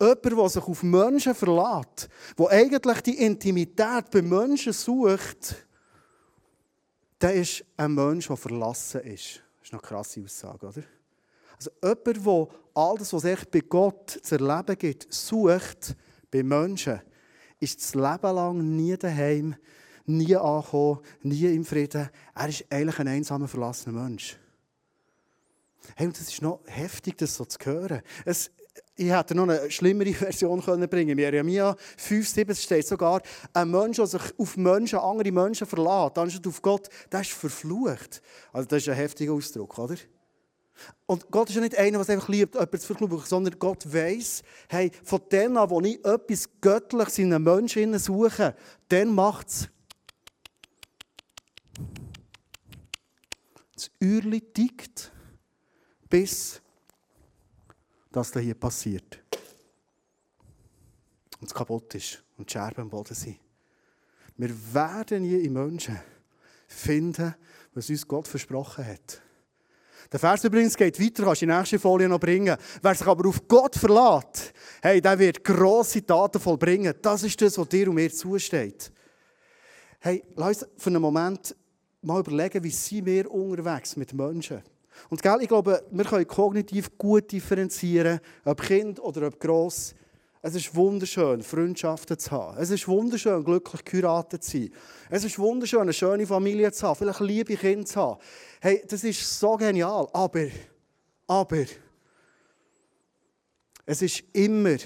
Jemand, 0.00 0.24
der 0.24 0.48
sich 0.48 0.62
auf 0.62 0.82
Menschen 0.84 1.34
verlässt, 1.34 2.08
der 2.38 2.48
eigentlich 2.50 3.00
die 3.00 3.24
Intimität 3.24 4.10
bei 4.12 4.22
Menschen 4.22 4.72
sucht, 4.72 5.56
der 7.20 7.34
ist 7.34 7.64
ein 7.76 7.94
Mensch, 7.94 8.28
der 8.28 8.36
verlassen 8.36 9.00
ist. 9.00 9.42
Das 9.58 9.68
ist 9.68 9.72
eine 9.72 9.82
krasse 9.82 10.22
Aussage, 10.22 10.66
oder? 10.66 10.82
Also 11.56 11.70
jemand, 11.82 12.26
der 12.26 12.48
all 12.74 12.96
das, 12.96 13.12
was 13.12 13.24
es 13.24 13.44
bei 13.46 13.58
Gott 13.58 14.20
zu 14.22 14.36
erleben 14.36 14.78
gibt, 14.78 15.12
sucht 15.12 15.96
bei 16.30 16.44
Menschen, 16.44 17.00
ist 17.60 17.82
das 17.82 17.94
Leben 17.94 18.34
lang 18.34 18.76
nie 18.76 18.96
daheim, 18.96 19.56
nie 20.06 20.36
angekommen, 20.36 21.00
nie 21.22 21.54
im 21.54 21.64
Frieden. 21.64 22.08
Er 22.34 22.48
ist 22.48 22.64
eigentlich 22.70 22.98
ein 22.98 23.08
einsamer, 23.08 23.48
verlassener 23.48 24.00
Mensch. 24.02 24.36
Hey, 25.96 26.06
und 26.06 26.18
das 26.18 26.28
ist 26.28 26.42
noch 26.42 26.60
heftig, 26.66 27.16
das 27.18 27.34
so 27.34 27.44
zu 27.44 27.58
hören. 27.64 28.02
Es, 28.24 28.50
ich 28.96 29.10
hätte 29.10 29.34
noch 29.34 29.48
eine 29.48 29.70
schlimmere 29.70 30.12
Version 30.14 30.62
können 30.62 30.88
bringen 30.88 31.16
können. 31.16 31.20
Jeremia 31.20 31.76
5, 31.96 32.28
7 32.28 32.54
steht 32.54 32.86
sogar, 32.86 33.22
ein 33.52 33.70
Mensch, 33.70 33.96
der 33.96 34.06
sich 34.06 34.22
auf 34.38 34.56
Menschen, 34.56 34.98
andere 34.98 35.32
Menschen 35.32 35.66
verlässt, 35.66 36.18
anstatt 36.18 36.46
auf 36.46 36.62
Gott, 36.62 36.88
der 37.10 37.20
ist 37.20 37.32
verflucht. 37.32 38.22
Also 38.52 38.68
das 38.68 38.82
ist 38.82 38.88
ein 38.88 38.96
heftiger 38.96 39.32
Ausdruck, 39.32 39.78
oder? 39.78 39.96
Und 41.06 41.30
Gott 41.30 41.48
ist 41.48 41.54
ja 41.54 41.60
nicht 41.60 41.76
einer, 41.76 42.02
der 42.04 42.14
einfach 42.14 42.28
liebt, 42.28 42.54
jemanden 42.54 42.78
zu 42.78 42.86
verkluben, 42.86 43.18
sondern 43.24 43.58
Gott 43.58 43.92
weiss, 43.92 44.42
hey, 44.68 44.90
von 45.02 45.20
dem 45.30 45.56
an, 45.56 45.70
wo 45.70 45.80
ich 45.80 46.04
etwas 46.04 46.48
Göttliches 46.60 47.18
in 47.18 47.32
einem 47.32 47.44
Menschen 47.44 47.98
suche, 47.98 48.54
dann 48.88 49.14
macht 49.14 49.48
es 49.48 49.68
das 53.74 53.90
Uhrli 54.02 54.40
tickt, 54.40 55.12
bis 56.08 56.60
das 58.10 58.32
hier 58.32 58.54
passiert. 58.54 59.20
Und 61.40 61.46
es 61.46 61.54
kaputt 61.54 61.94
ist 61.94 62.24
und 62.36 62.48
die 62.48 62.52
Scherben 62.52 62.82
am 62.82 62.90
Boden 62.90 63.14
sind. 63.14 63.38
Wir 64.36 64.50
werden 64.74 65.22
nie 65.22 65.44
in 65.44 65.52
Menschen 65.52 65.98
finden, 66.66 67.34
was 67.74 67.90
uns 67.90 68.06
Gott 68.06 68.26
versprochen 68.26 68.86
hat. 68.86 69.22
Der 70.10 70.18
Vers 70.18 70.42
übrigens 70.44 70.74
geht 70.74 70.98
weiter, 70.98 71.24
kannst 71.24 71.42
du 71.42 71.46
die 71.46 71.52
nächste 71.52 71.78
Folie 71.78 72.08
noch 72.08 72.18
bringen. 72.18 72.56
Wer 72.80 72.94
sich 72.94 73.06
aber 73.06 73.28
auf 73.28 73.46
Gott 73.46 73.76
verlässt, 73.76 74.54
hey, 74.80 75.02
der 75.02 75.18
wird 75.18 75.44
grosse 75.44 76.04
Taten 76.04 76.40
vollbringen. 76.40 76.94
Das 77.02 77.22
ist 77.24 77.40
das, 77.42 77.58
was 77.58 77.68
dir 77.68 77.88
und 77.88 77.96
mir 77.96 78.10
zusteht. 78.10 78.90
Hey, 80.00 80.24
lass 80.36 80.62
uns 80.62 80.72
für 80.82 80.88
einen 80.90 81.02
Moment 81.02 81.54
mal 82.00 82.20
überlegen, 82.20 82.64
wie 82.64 82.70
sind 82.70 83.04
wir 83.04 83.30
unterwegs 83.30 83.96
mit 83.96 84.14
Menschen. 84.14 84.62
Und 85.10 85.22
gell, 85.22 85.38
ich 85.42 85.48
glaube, 85.48 85.84
wir 85.90 86.04
können 86.04 86.26
kognitiv 86.26 86.96
gut 86.96 87.30
differenzieren, 87.30 88.20
ob 88.44 88.62
Kind 88.62 89.00
oder 89.00 89.26
ob 89.26 89.38
gross. 89.38 89.94
Es 90.40 90.54
ist 90.54 90.74
wunderschön, 90.74 91.42
Freundschaften 91.42 92.18
zu 92.18 92.30
haben. 92.30 92.58
Es 92.58 92.70
ist 92.70 92.86
wunderschön, 92.86 93.42
glücklich 93.44 93.84
geheiratet 93.84 94.44
zu 94.44 94.58
sein. 94.58 94.70
Es 95.10 95.24
ist 95.24 95.38
wunderschön, 95.38 95.80
eine 95.80 95.92
schöne 95.92 96.26
Familie 96.26 96.70
zu 96.70 96.86
haben, 96.86 96.96
vielleicht 96.96 97.20
liebe 97.20 97.56
Kinder 97.56 97.84
zu 97.84 98.00
haben. 98.00 98.20
Hey, 98.60 98.84
das 98.86 99.02
ist 99.02 99.38
so 99.38 99.56
genial. 99.56 100.08
Aber, 100.12 100.46
aber, 101.26 101.64
es 103.84 104.02
ist 104.02 104.22
immer 104.32 104.76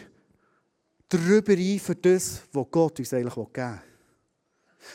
darüber 1.08 1.52
ein 1.52 1.78
für 1.80 1.96
das, 1.96 2.42
was 2.52 2.66
Gott 2.70 2.98
uns 2.98 3.12
eigentlich 3.12 3.34
geben 3.34 3.52
will. 3.54 3.80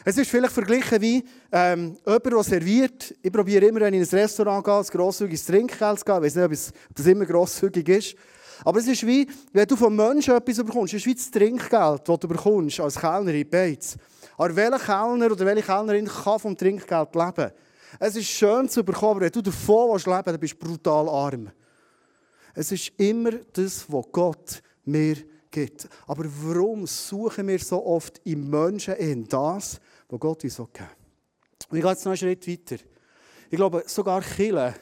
Es 0.03 0.17
ist 0.17 0.29
vielleicht 0.29 0.53
verglichen 0.53 1.01
wie 1.01 1.23
ähm, 1.51 1.97
jemand, 2.05 2.25
der 2.25 2.43
serviert. 2.43 3.15
Ich 3.21 3.31
probiere 3.31 3.65
immer, 3.65 3.81
wenn 3.81 3.93
ich 3.93 4.01
in 4.01 4.07
ein 4.07 4.21
Restaurant 4.21 4.65
gehe, 4.65 4.77
ein 4.77 4.83
grosszügiges 4.85 5.45
Trinkgeld 5.45 5.99
zu 5.99 6.05
geben. 6.05 6.25
Ich 6.25 6.35
weiß 6.35 6.49
nicht, 6.49 6.73
ob 6.89 6.95
das 6.95 7.05
immer 7.05 7.25
grosszügig 7.25 7.89
ist. 7.89 8.15
Aber 8.63 8.79
es 8.79 8.87
ist 8.87 9.05
wie, 9.05 9.27
wenn 9.53 9.67
du 9.67 9.75
von 9.75 9.95
Menschen 9.95 10.35
etwas 10.35 10.57
bekommst, 10.57 10.93
es 10.93 11.01
ist 11.01 11.05
wie 11.05 11.15
das 11.15 11.31
Trinkgeld, 11.31 12.07
das 12.07 12.19
du 12.19 12.27
bekommst 12.27 12.79
als 12.79 12.99
Kellner 12.99 13.33
in 13.33 13.49
Beiz. 13.49 13.97
Aber 14.37 14.55
welcher 14.55 14.79
Kellner 14.79 15.31
oder 15.31 15.45
welche 15.45 15.63
Kellnerin 15.63 16.07
kann 16.07 16.39
vom 16.39 16.57
Trinkgeld 16.57 17.15
leben? 17.15 17.51
Es 17.99 18.15
ist 18.15 18.27
schön 18.27 18.67
zu 18.69 18.83
bekommen, 18.83 19.11
aber 19.11 19.21
wenn 19.21 19.31
du 19.31 19.41
davon 19.41 19.91
willst, 19.91 20.07
dann 20.07 20.39
bist 20.39 20.53
du 20.53 20.57
brutal 20.57 21.09
arm. 21.09 21.51
Es 22.53 22.71
ist 22.71 22.91
immer 22.97 23.31
das, 23.53 23.85
was 23.87 24.05
Gott 24.11 24.61
mir 24.83 25.15
gibt. 25.51 25.87
Aber 26.07 26.25
warum 26.43 26.85
suchen 26.85 27.47
wir 27.47 27.59
so 27.59 27.85
oft 27.85 28.19
im 28.25 28.49
Menschen 28.49 28.95
in 28.95 29.27
das, 29.27 29.79
was 30.09 30.19
Gott 30.19 30.43
uns 30.43 30.55
so 30.55 30.65
gibt? 30.65 30.97
Und 31.69 31.77
ich 31.77 31.83
gehe 31.83 31.91
jetzt 31.91 32.05
noch 32.05 32.11
einen 32.11 32.17
Schritt 32.17 32.47
weiter. 32.47 32.83
Ich 33.49 33.55
glaube, 33.55 33.83
sogar 33.87 34.21
Chile 34.21 34.73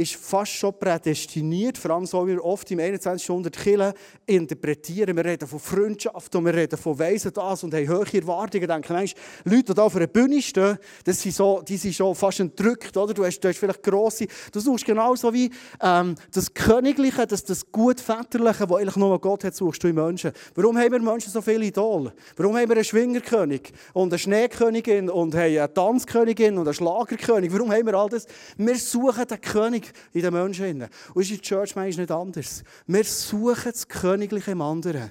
ist 0.00 0.16
fast 0.16 0.52
schon 0.52 0.78
prädestiniert, 0.78 1.76
vor 1.76 1.90
allem 1.90 2.06
so 2.06 2.26
wie 2.26 2.32
wir 2.32 2.44
oft 2.44 2.70
im 2.70 2.80
21. 2.80 3.28
Jahrhundert 3.28 3.56
Kirche 3.56 3.92
interpretieren. 4.24 5.14
Wir 5.14 5.24
reden 5.24 5.46
von 5.46 5.60
Freundschaft 5.60 6.34
und 6.34 6.46
wir 6.46 6.54
reden 6.54 6.78
von 6.78 6.98
Weisen 6.98 7.32
das 7.34 7.62
und 7.62 7.74
haben 7.74 7.86
hohe 7.86 8.06
Erwartungen. 8.12 8.66
Denken, 8.66 8.92
manchmal, 8.94 9.22
Leute, 9.44 9.64
die 9.64 9.72
hier 9.74 9.82
auf 9.82 9.96
einer 9.96 10.06
Bühne 10.06 10.40
stehen, 10.40 10.78
das 11.04 11.20
sind 11.20 11.34
so, 11.34 11.60
die 11.60 11.76
sind 11.76 11.94
schon 11.94 12.14
fast 12.14 12.40
entrückt, 12.40 12.96
oder? 12.96 13.12
Du 13.12 13.24
hast, 13.24 13.40
du 13.40 13.48
hast 13.48 13.58
vielleicht 13.58 13.82
grosse, 13.82 14.26
du 14.50 14.60
suchst 14.60 14.86
genauso 14.86 15.32
wie 15.34 15.50
ähm, 15.82 16.14
das 16.32 16.52
Königliche, 16.54 17.26
das, 17.26 17.44
das 17.44 17.70
gut 17.70 18.00
Väterliche, 18.00 18.66
das 18.66 18.76
eigentlich 18.78 18.96
nur 18.96 19.20
Gott 19.20 19.44
hat, 19.44 19.54
suchst 19.54 19.82
du 19.82 19.88
in 19.88 19.96
Menschen. 19.96 20.32
Warum 20.54 20.78
haben 20.78 20.92
wir 20.92 21.00
Menschen 21.00 21.30
so 21.30 21.42
viele 21.42 21.66
Idole? 21.66 22.14
Warum 22.36 22.56
haben 22.56 22.68
wir 22.68 22.76
einen 22.76 22.84
Schwingerkönig 22.84 23.72
und 23.92 24.12
eine 24.12 24.18
Schneekönigin 24.18 25.10
und 25.10 25.34
haben 25.34 25.58
eine 25.58 25.74
Tanzkönigin 25.74 26.56
und 26.56 26.66
einen 26.66 26.74
Schlagerkönig? 26.74 27.52
Warum 27.52 27.70
haben 27.70 27.84
wir 27.84 27.94
all 27.94 28.08
das? 28.08 28.26
Wir 28.56 28.76
suchen 28.76 29.26
den 29.26 29.40
König 29.40 29.89
in 30.12 30.22
den 30.22 30.32
Menschen. 30.32 30.88
Und 31.14 31.22
ist 31.22 31.30
in 31.30 31.36
der 31.36 31.42
Church 31.42 31.76
manchmal 31.76 32.02
nicht 32.04 32.10
anders. 32.10 32.64
Wir 32.86 33.04
suchen 33.04 33.72
das 33.72 33.88
Königliche 33.88 34.52
im 34.52 34.62
anderen. 34.62 35.10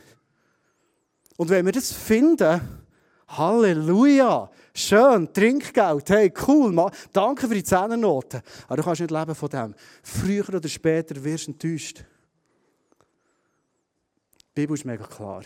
Und 1.37 1.49
wenn 1.49 1.65
wir 1.65 1.71
das 1.71 1.91
finden, 1.91 2.61
Halleluja! 3.29 4.49
Schön, 4.73 5.31
Trinkgeld, 5.33 6.09
hey, 6.09 6.33
cool, 6.47 6.71
Mann. 6.71 6.91
danke 7.11 7.47
für 7.47 7.53
die 7.53 7.63
Zehnernoten. 7.63 8.41
Aber 8.67 8.77
du 8.77 8.83
kannst 8.83 9.01
nicht 9.01 9.11
leben 9.11 9.35
von 9.35 9.49
dem. 9.49 9.75
Früher 10.03 10.47
oder 10.49 10.67
später 10.69 11.21
wirst 11.23 11.47
du 11.47 11.51
enttäuscht. 11.51 12.03
Die 14.39 14.61
Bibel 14.61 14.75
ist 14.75 14.85
mega 14.85 15.05
klar. 15.05 15.43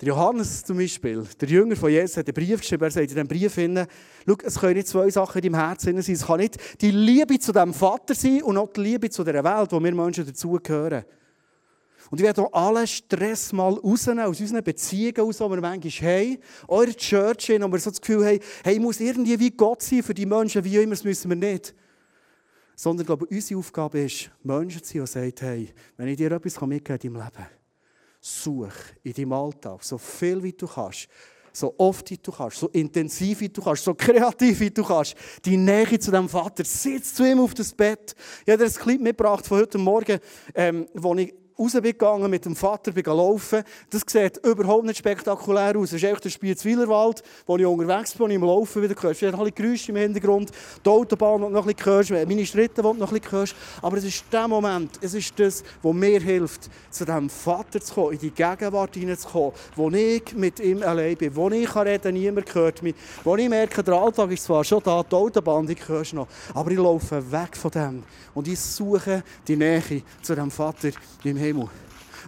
Der 0.00 0.08
Johannes 0.08 0.64
zum 0.64 0.78
Beispiel, 0.78 1.24
der 1.38 1.48
Jünger 1.48 1.76
von 1.76 1.90
Jesus, 1.90 2.16
hat 2.16 2.26
einen 2.26 2.34
Brief 2.34 2.60
geschrieben. 2.60 2.84
Er 2.84 2.90
sagt 2.90 3.02
in 3.02 3.08
diesem 3.08 3.28
Brief, 3.28 3.54
schau, 3.54 4.36
es 4.42 4.58
können 4.58 4.74
nicht 4.74 4.88
zwei 4.88 5.10
Sachen 5.10 5.42
in 5.42 5.52
deinem 5.52 5.62
Herzen 5.62 6.00
sein. 6.00 6.14
Es 6.14 6.26
kann 6.26 6.40
nicht 6.40 6.56
die 6.80 6.90
Liebe 6.90 7.38
zu 7.38 7.52
dem 7.52 7.74
Vater 7.74 8.14
sein 8.14 8.42
und 8.42 8.56
auch 8.56 8.72
die 8.72 8.80
Liebe 8.80 9.10
zu 9.10 9.22
dieser 9.22 9.44
Welt, 9.44 9.72
wo 9.72 9.78
wir 9.78 9.94
Menschen 9.94 10.24
dazugehören. 10.24 11.04
Und 12.10 12.18
ich 12.18 12.24
werde 12.24 12.42
auch 12.42 12.52
allen 12.52 12.86
Stress 12.86 13.52
mal 13.52 13.74
rausnehmen, 13.74 14.24
aus 14.24 14.40
unseren 14.40 14.64
Beziehungen 14.64 15.20
aus, 15.20 15.36
die 15.36 15.44
wir 15.44 15.60
manchmal 15.60 15.92
haben. 15.92 16.38
Eure 16.66 16.94
Church, 16.94 17.50
wo 17.50 17.70
wir 17.70 17.78
so 17.78 17.90
das 17.90 18.00
Gefühl 18.00 18.24
haben, 18.24 18.40
hey, 18.64 18.74
ich 18.74 18.80
muss 18.80 19.00
irgendwie 19.00 19.38
wie 19.38 19.50
Gott 19.50 19.82
sein 19.82 20.02
für 20.02 20.14
die 20.14 20.26
Menschen, 20.26 20.64
wie 20.64 20.76
immer, 20.76 20.90
das 20.90 21.04
müssen 21.04 21.28
wir 21.28 21.36
nicht. 21.36 21.74
Sondern 22.74 23.02
ich 23.02 23.06
glaube, 23.06 23.26
unsere 23.26 23.60
Aufgabe 23.60 24.00
ist, 24.00 24.30
Menschen 24.42 24.82
zu 24.82 25.04
sein, 25.04 25.04
die 25.04 25.06
sagen, 25.06 25.34
hey, 25.40 25.74
wenn 25.98 26.08
ich 26.08 26.16
dir 26.16 26.32
etwas 26.32 26.58
mitgeben 26.62 26.84
kann 26.84 26.96
in 26.96 27.14
deinem 27.14 27.22
Leben, 27.22 27.59
such 28.20 28.94
in 29.02 29.12
deinem 29.12 29.32
Alltag, 29.32 29.82
so 29.82 29.98
viel 29.98 30.42
wie 30.42 30.52
du 30.52 30.66
kannst, 30.66 31.08
so 31.52 31.74
oft 31.78 32.10
wie 32.10 32.18
du 32.18 32.30
kannst, 32.30 32.58
so 32.58 32.68
intensiv 32.68 33.40
wie 33.40 33.48
du 33.48 33.62
kannst, 33.62 33.84
so 33.84 33.94
kreativ 33.94 34.60
wie 34.60 34.70
du 34.70 34.84
kannst, 34.84 35.14
die 35.44 35.56
Nähe 35.56 35.98
zu 35.98 36.10
deinem 36.10 36.28
Vater, 36.28 36.64
sitz 36.64 37.14
zu 37.14 37.24
ihm 37.24 37.40
auf 37.40 37.54
das 37.54 37.72
Bett. 37.72 38.14
Ich 38.44 38.52
habe 38.52 38.64
dir 38.64 38.70
ein 38.70 38.74
Clip 38.74 39.00
mitgebracht 39.00 39.46
von 39.46 39.58
heute 39.58 39.78
Morgen, 39.78 40.20
ähm, 40.54 40.86
wo 40.94 41.14
ich 41.14 41.34
rausgegangen 41.60 42.30
mit 42.30 42.44
dem 42.44 42.56
Vater, 42.56 42.92
bin 42.92 43.04
laufen. 43.04 43.62
Das 43.90 44.02
sieht 44.06 44.38
überhaupt 44.44 44.86
nicht 44.86 44.98
spektakulär 44.98 45.76
aus. 45.76 45.92
Es 45.92 46.02
ist 46.02 46.04
echt 46.04 46.24
der 46.24 46.30
Spiezweilerwald, 46.30 47.22
wo 47.46 47.56
ich 47.56 47.66
unterwegs 47.66 48.14
bin 48.14 48.24
und 48.24 48.30
im 48.30 48.42
Laufen 48.42 48.82
wieder 48.82 48.94
hörst. 49.00 49.22
Hast 49.22 49.34
ein 49.34 49.54
Geräusche 49.54 49.92
im 49.92 49.96
Hintergrund, 49.96 50.50
die 50.84 50.88
Autobahn, 50.88 51.40
die 51.40 51.46
du 51.46 51.50
noch 51.50 51.66
ein 51.66 51.74
bisschen 51.74 51.92
hörst, 51.92 52.10
meine 52.10 52.46
Schritte, 52.46 52.76
die 52.76 52.82
du 52.82 52.94
noch 52.94 53.12
ein 53.12 53.20
bisschen 53.20 53.32
hörst. 53.32 53.54
Aber 53.82 53.96
es 53.98 54.04
ist 54.04 54.24
der 54.32 54.48
Moment, 54.48 54.98
es 55.02 55.14
ist 55.14 55.38
das, 55.38 55.62
was 55.82 55.94
mir 55.94 56.20
hilft, 56.20 56.70
zu 56.90 57.04
diesem 57.04 57.28
Vater 57.28 57.80
zu 57.80 57.94
kommen, 57.94 58.12
in 58.12 58.18
die 58.18 58.30
Gegenwart 58.30 58.94
hineinzukommen, 58.94 59.52
wo 59.76 59.90
ich 59.90 60.34
mit 60.34 60.60
ihm 60.60 60.82
allein 60.82 61.16
bin, 61.16 61.34
wo 61.36 61.50
ich 61.50 61.74
reden 61.76 62.02
kann, 62.02 62.14
niemand 62.14 62.54
hört 62.54 62.82
mich, 62.82 62.94
wo 63.22 63.36
ich 63.36 63.48
merke, 63.48 63.82
der 63.82 63.94
Alltag 63.94 64.30
ist 64.30 64.44
zwar 64.44 64.64
schon 64.64 64.82
da, 64.82 65.02
die 65.02 65.14
Autobahn, 65.14 65.66
die 65.66 65.76
hörst 65.86 66.14
noch, 66.14 66.28
aber 66.54 66.70
ich 66.70 66.78
laufe 66.78 67.30
weg 67.30 67.56
von 67.56 67.70
dem 67.70 68.02
und 68.34 68.48
ich 68.48 68.58
suche 68.58 69.22
die 69.46 69.56
Nähe 69.56 70.02
zu 70.22 70.34
dem 70.34 70.50
Vater 70.50 70.90
im 71.24 71.36
Himmel. 71.36 71.49
Himmel. 71.50 71.68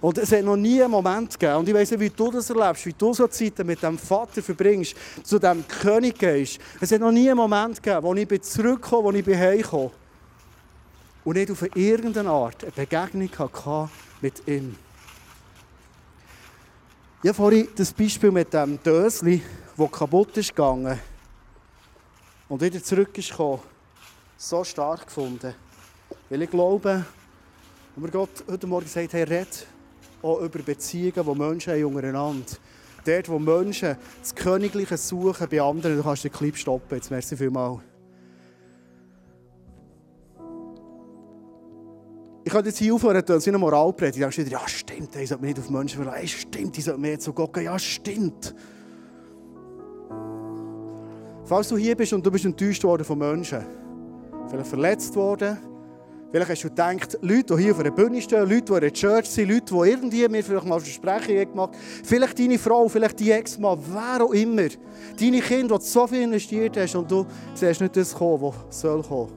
Und 0.01 0.19
es 0.19 0.33
hat 0.33 0.43
noch 0.43 0.57
nie 0.57 0.83
einen 0.83 0.91
Moment 0.91 1.39
gegeben, 1.39 1.59
und 1.59 1.69
ich 1.69 1.75
weiß 1.75 1.93
nicht, 1.93 2.01
wie 2.01 2.11
du 2.11 2.31
das 2.31 2.51
erlebst, 2.51 2.87
wie 2.87 2.93
du 2.93 3.15
so 3.15 3.29
Zeiten 3.29 3.67
mit 3.67 3.83
dem 3.83 3.97
Vater 3.97 4.43
verbringst, 4.43 4.97
zu 5.23 5.39
dem 5.39 5.67
König 5.69 6.19
gehst. 6.19 6.59
Es 6.81 6.91
hat 6.91 7.01
noch 7.01 7.13
nie 7.13 7.29
einen 7.29 7.37
Moment 7.37 7.81
gegeben, 7.81 8.03
wo 8.03 8.15
ich 8.15 8.27
bin 8.27 8.43
zurückgekommen, 8.43 9.05
wo 9.05 9.13
ich 9.13 9.25
bin 9.25 9.39
heimgekommen 9.39 9.91
und 11.25 11.37
nicht 11.37 11.51
auf 11.51 11.63
irgendeine 11.77 12.31
Art 12.31 12.65
eine 12.65 12.73
Begegnung 12.73 13.31
hatte 13.39 13.91
mit 14.21 14.43
ihm. 14.49 14.77
Ich 17.23 17.29
habe 17.29 17.37
vorhin 17.37 17.69
das 17.77 17.93
Beispiel 17.93 18.33
mit 18.33 18.53
dem 18.53 18.83
Dösli, 18.83 19.41
das 19.77 19.93
kaputt 19.93 20.37
ist 20.37 20.49
gegangen 20.49 20.99
und 22.49 22.61
wieder 22.61 22.83
zurück 22.83 23.17
ist 23.17 23.33
so 24.37 24.65
stark 24.65 25.07
gefunden. 25.07 25.55
Weil 26.29 26.43
ich 26.43 26.51
glaube, 26.51 27.07
und 27.95 28.03
mir 28.03 28.11
Gott 28.11 28.45
heute 28.51 28.67
Morgen 28.67 28.87
sagt, 28.87 29.13
hey, 29.13 29.25
red 29.25 29.67
auch 30.23 30.41
über 30.41 30.61
Beziehungen, 30.61 31.13
die 31.15 31.39
Menschen 31.39 31.73
haben 31.73 31.85
untereinander. 31.85 32.47
Dort, 33.05 33.29
wo 33.29 33.39
Menschen 33.39 33.97
das 34.21 34.35
Königliche 34.35 34.97
suchen 34.97 35.49
bei 35.51 35.61
anderen, 35.61 35.97
du 35.97 36.03
kannst 36.03 36.25
den 36.25 36.33
Clip 36.33 36.57
stoppen. 36.57 36.95
Jetzt 36.95 37.11
merci 37.11 37.37
vielmals. 37.37 37.81
Ich 42.45 42.51
könnte 42.51 42.69
jetzt 42.69 42.79
hier 42.79 42.95
aufhören, 42.95 43.23
das 43.25 43.37
ist 43.37 43.49
eine 43.49 43.59
Moralpredigt. 43.59 44.17
Ich 44.17 44.37
denke 44.37 44.51
wieder, 44.51 44.61
ja 44.61 44.69
stimmt, 44.69 45.17
ich 45.17 45.29
sollte 45.29 45.45
mich 45.45 45.57
nicht 45.57 45.65
auf 45.65 45.71
Menschen 45.71 45.97
verlassen. 45.97 46.19
Hey, 46.19 46.29
stimmt, 46.29 46.79
ich 46.79 46.85
sollte 46.85 47.01
mehr 47.01 47.19
zu 47.19 47.33
Gott 47.33 47.53
gehen. 47.53 47.65
Ja 47.65 47.79
stimmt. 47.79 48.55
Falls 51.45 51.69
du 51.69 51.77
hier 51.77 51.97
bist 51.97 52.13
und 52.13 52.25
du 52.25 52.31
bist 52.31 52.45
enttäuscht 52.45 52.85
worden 52.85 53.05
von 53.05 53.19
Menschen, 53.19 53.65
vielleicht 54.49 54.69
verletzt 54.69 55.15
worden, 55.17 55.59
Vielleicht 56.33 56.51
hast 56.51 56.65
du 56.65 56.69
gedacht, 56.71 57.19
Leute, 57.21 57.55
die 57.55 57.63
hier 57.63 57.73
auf 57.73 57.81
einer 57.81 57.91
Bühne 57.91 58.23
stehen, 58.23 58.49
Leute, 58.49 58.63
die 58.63 58.73
in 58.73 58.81
der 58.81 58.93
Church 58.93 59.27
sind, 59.27 59.51
Leute, 59.51 59.75
die 59.75 59.91
irgendwie 59.91 60.29
mir 60.29 60.43
vielleicht 60.43 60.65
mal 60.65 60.81
Versprechungen 60.81 61.51
gemacht 61.51 61.75
haben, 61.75 62.05
vielleicht 62.05 62.39
deine 62.39 62.59
Frau, 62.59 62.89
vielleicht 62.89 63.21
dein 63.21 63.29
Ex-Mann, 63.29 63.79
wer 63.93 64.25
auch 64.25 64.33
immer, 64.33 64.69
deine 65.21 65.41
Kinder, 65.43 65.79
die 65.79 65.85
so 65.85 66.07
viel 66.07 66.23
investiert 66.23 66.75
hast 66.79 66.95
und 66.95 67.11
du 67.11 67.27
siehst 67.53 67.83
nicht 67.83 67.95
das 67.95 68.15
kommen, 68.15 68.41
was 68.41 68.81
soll 68.81 69.03
kommen. 69.03 69.31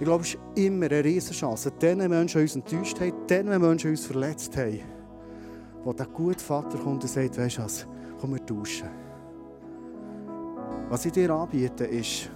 Ich 0.00 0.04
glaube, 0.04 0.24
es 0.24 0.30
ist 0.30 0.40
immer 0.56 0.86
eine 0.86 1.04
Riesenchance, 1.04 1.70
den 1.70 1.98
Menschen, 1.98 2.38
die 2.38 2.42
uns 2.42 2.56
enttäuscht 2.56 2.98
haben, 2.98 3.12
den 3.28 3.46
Menschen, 3.46 3.78
die 3.78 3.88
uns 3.90 4.06
verletzt 4.06 4.56
haben, 4.56 4.80
wo 5.84 5.92
der 5.92 6.06
gute 6.06 6.42
Vater 6.42 6.78
kommt 6.78 7.04
und 7.04 7.08
sagt, 7.08 7.38
weißt 7.38 7.58
du 7.58 7.62
was, 7.62 7.86
komm, 8.20 8.32
wir 8.32 8.44
tauschen. 8.44 8.88
Was 10.88 11.04
ich 11.06 11.12
dir 11.12 11.30
anbiete, 11.30 11.84
ist 11.84 12.28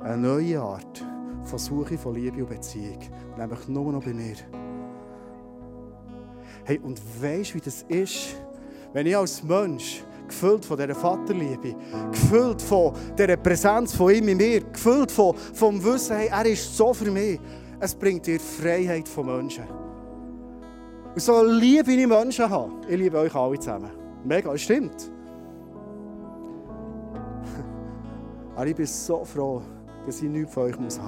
eine 0.00 0.16
neue 0.16 0.60
Art, 0.60 1.05
von 1.46 1.58
Suche 1.58 1.96
von 1.96 2.14
Liebe 2.14 2.42
und 2.42 2.48
Beziehung. 2.48 2.98
Nämlich 3.38 3.68
nur 3.68 3.92
noch 3.92 4.04
bei 4.04 4.12
mir. 4.12 4.34
Hey, 6.64 6.80
und 6.82 7.00
weißt 7.22 7.50
du, 7.50 7.54
wie 7.54 7.60
das 7.60 7.82
ist, 7.88 8.36
wenn 8.92 9.06
ich 9.06 9.16
als 9.16 9.42
Mensch 9.42 10.02
gefüllt 10.26 10.64
von 10.64 10.76
dieser 10.76 10.94
Vaterliebe, 10.94 11.76
gefüllt 12.10 12.60
von 12.60 12.92
dieser 13.16 13.36
Präsenz 13.36 13.94
von 13.94 14.12
ihm 14.12 14.28
in 14.28 14.36
mir, 14.36 14.60
gefüllt 14.60 15.12
von, 15.12 15.36
vom 15.36 15.82
Wissen, 15.84 16.16
hey, 16.16 16.28
er 16.28 16.46
ist 16.46 16.76
so 16.76 16.92
für 16.92 17.10
mich. 17.10 17.38
Es 17.78 17.94
bringt 17.94 18.26
dir 18.26 18.40
Freiheit 18.40 19.08
von 19.08 19.26
Menschen. 19.26 19.64
Und 21.14 21.20
so 21.20 21.44
liebe 21.44 21.92
ich 21.92 22.06
Menschen 22.06 22.50
habe, 22.50 22.72
ich 22.88 22.98
liebe 22.98 23.18
euch 23.18 23.34
alle 23.34 23.58
zusammen. 23.58 23.90
Mega, 24.24 24.56
stimmt. 24.58 25.10
Aber 28.56 28.66
ich 28.66 28.74
bin 28.74 28.86
so 28.86 29.24
froh, 29.24 29.62
dass 30.04 30.20
ich 30.20 30.28
nichts 30.28 30.52
von 30.52 30.64
euch 30.64 30.74
haben 30.74 30.84
muss. 30.84 31.00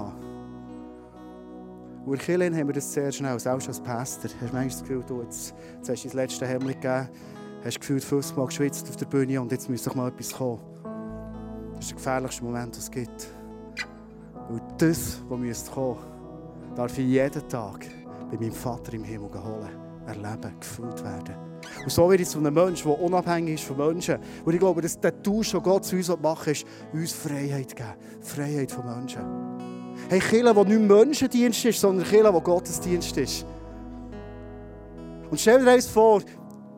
Und 2.09 2.15
in 2.15 2.21
Kirche 2.21 2.57
haben 2.57 2.67
wir 2.67 2.73
das 2.73 2.91
sehr 2.91 3.13
schnell, 3.13 3.39
selbst 3.39 3.69
als 3.69 3.81
Pastor. 3.81 4.31
Hast 4.31 4.41
du 4.41 4.45
manchmal 4.45 4.69
das 4.69 4.81
Gefühl, 4.81 5.05
du, 5.07 5.21
jetzt, 5.21 5.55
jetzt 5.77 5.91
hast 5.91 6.05
du 6.05 6.09
das 6.09 6.15
letzte 6.15 6.47
Hemd 6.47 6.67
gegeben, 6.67 7.09
hast 7.63 7.81
gefühlt 7.81 8.03
50 8.03 8.35
Mal 8.35 8.47
geschwitzt 8.47 8.89
auf 8.89 8.97
der 8.97 9.05
Bühne 9.05 9.39
und 9.43 9.53
jetzt 9.53 9.69
müsste 9.69 9.91
doch 9.91 9.97
mal 9.97 10.09
etwas 10.09 10.33
kommen. 10.33 10.59
Das 11.75 11.85
ist 11.85 11.91
der 11.91 11.97
gefährlichste 11.97 12.45
Moment, 12.45 12.75
den 12.75 12.81
es 12.81 12.91
gibt. 12.91 13.29
Und 14.49 14.63
das, 14.79 15.23
was 15.29 15.39
müsste 15.39 15.71
kommen, 15.71 15.99
darf 16.75 16.97
ich 16.97 17.07
jeden 17.07 17.47
Tag 17.47 17.85
bei 18.31 18.39
meinem 18.39 18.53
Vater 18.53 18.95
im 18.95 19.05
Himmel 19.05 19.29
holen, 19.45 19.69
erleben, 20.07 20.55
gefühlt 20.59 21.05
werden. 21.05 21.35
Und 21.85 21.93
so 21.93 22.09
werde 22.09 22.23
ich 22.23 22.29
zu 22.31 22.39
einem 22.39 22.55
Menschen, 22.55 22.89
der 22.89 23.03
unabhängig 23.03 23.57
ist 23.57 23.65
von 23.65 23.77
Menschen. 23.77 24.17
Und 24.47 24.55
ich 24.55 24.59
glaube, 24.59 24.81
dass 24.81 24.99
der 24.99 25.23
Tausch, 25.23 25.51
den 25.51 25.63
Gott 25.63 25.85
zu 25.85 25.97
uns 25.97 26.09
machen 26.23 26.53
ist, 26.53 26.65
uns 26.91 27.13
Freiheit 27.13 27.77
geben. 27.77 27.93
Freiheit 28.23 28.73
von 28.73 28.87
Menschen. 28.87 29.78
Hey, 30.09 30.21
Kirche, 30.21 30.55
die 30.55 30.77
nicht 30.77 30.89
Menschendienst 30.89 31.65
ist, 31.65 31.81
sondern 31.81 32.07
Kirche, 32.07 32.33
die 32.33 32.41
Gottesdienst 32.41 33.17
ist. 33.17 33.47
Und 35.31 35.39
stell 35.39 35.65
dir 35.65 35.73
eins 35.73 35.87
vor, 35.87 36.23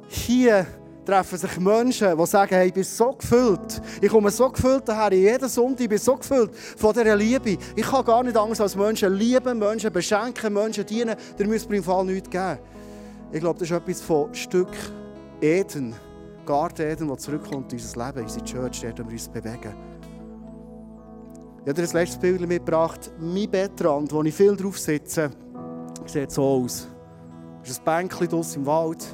hier 0.09 0.67
treffen 1.05 1.39
sich 1.39 1.59
Menschen, 1.59 2.17
die 2.17 2.27
sagen, 2.27 2.55
hey, 2.55 2.69
ich 2.69 2.75
bin 2.75 2.85
so 2.85 3.12
gefüllt. 3.12 3.81
Ich 4.00 4.09
komme 4.09 4.31
so 4.31 4.49
gefüllt 4.49 4.83
daher, 4.87 5.12
jeden 5.12 5.49
Sonntag, 5.49 5.81
ich 5.83 5.89
bin 5.89 5.99
so 5.99 6.17
gefüllt 6.17 6.55
von 6.55 6.93
dieser 6.93 7.17
Liebe. 7.17 7.57
Ich 7.77 7.83
kann 7.83 8.05
gar 8.05 8.23
nicht 8.23 8.37
anders 8.37 8.61
als 8.61 8.77
Menschen 8.77 9.15
lieben, 9.15 9.59
Menschen 9.59 9.93
beschenken, 9.93 10.53
Menschen 10.53 10.85
dienen. 10.87 11.17
Da 11.37 11.45
müsst 11.45 11.69
mir 11.69 11.79
im 11.79 11.85
Fall 11.85 12.05
nichts 12.05 12.31
geben. 12.31 12.59
Ich 13.33 13.41
glaube, 13.41 13.59
das 13.59 13.71
ist 13.71 13.77
etwas 13.77 14.00
von 14.00 14.35
Stück 14.35 14.73
Eden, 15.41 15.95
Garten 16.45 16.83
Eden, 16.83 17.09
das 17.09 17.23
zurückkommt 17.23 17.73
in 17.73 17.79
unser 17.79 18.07
Leben, 18.07 18.19
in 18.19 18.25
unsere 18.25 18.45
Church, 18.45 18.81
dort 18.83 18.99
wir 18.99 19.12
uns 19.12 19.29
bewegen. 19.29 20.00
Ich 21.62 21.69
habe 21.69 21.75
dir 21.75 21.83
das 21.83 21.93
letzte 21.93 22.19
Bild 22.19 22.40
mitgebracht. 22.40 23.12
Mein 23.19 23.50
Bettrand, 23.50 24.11
wo 24.12 24.23
ich 24.23 24.35
viel 24.35 24.57
drauf 24.57 24.79
sitze, 24.79 25.31
sieht 26.07 26.31
so 26.31 26.43
aus. 26.43 26.88
Es 27.62 27.73
ist 27.73 27.81
ein 27.81 28.09
Bänkchen 28.09 28.29
draussen 28.29 28.61
im 28.61 28.67
Wald, 28.67 29.07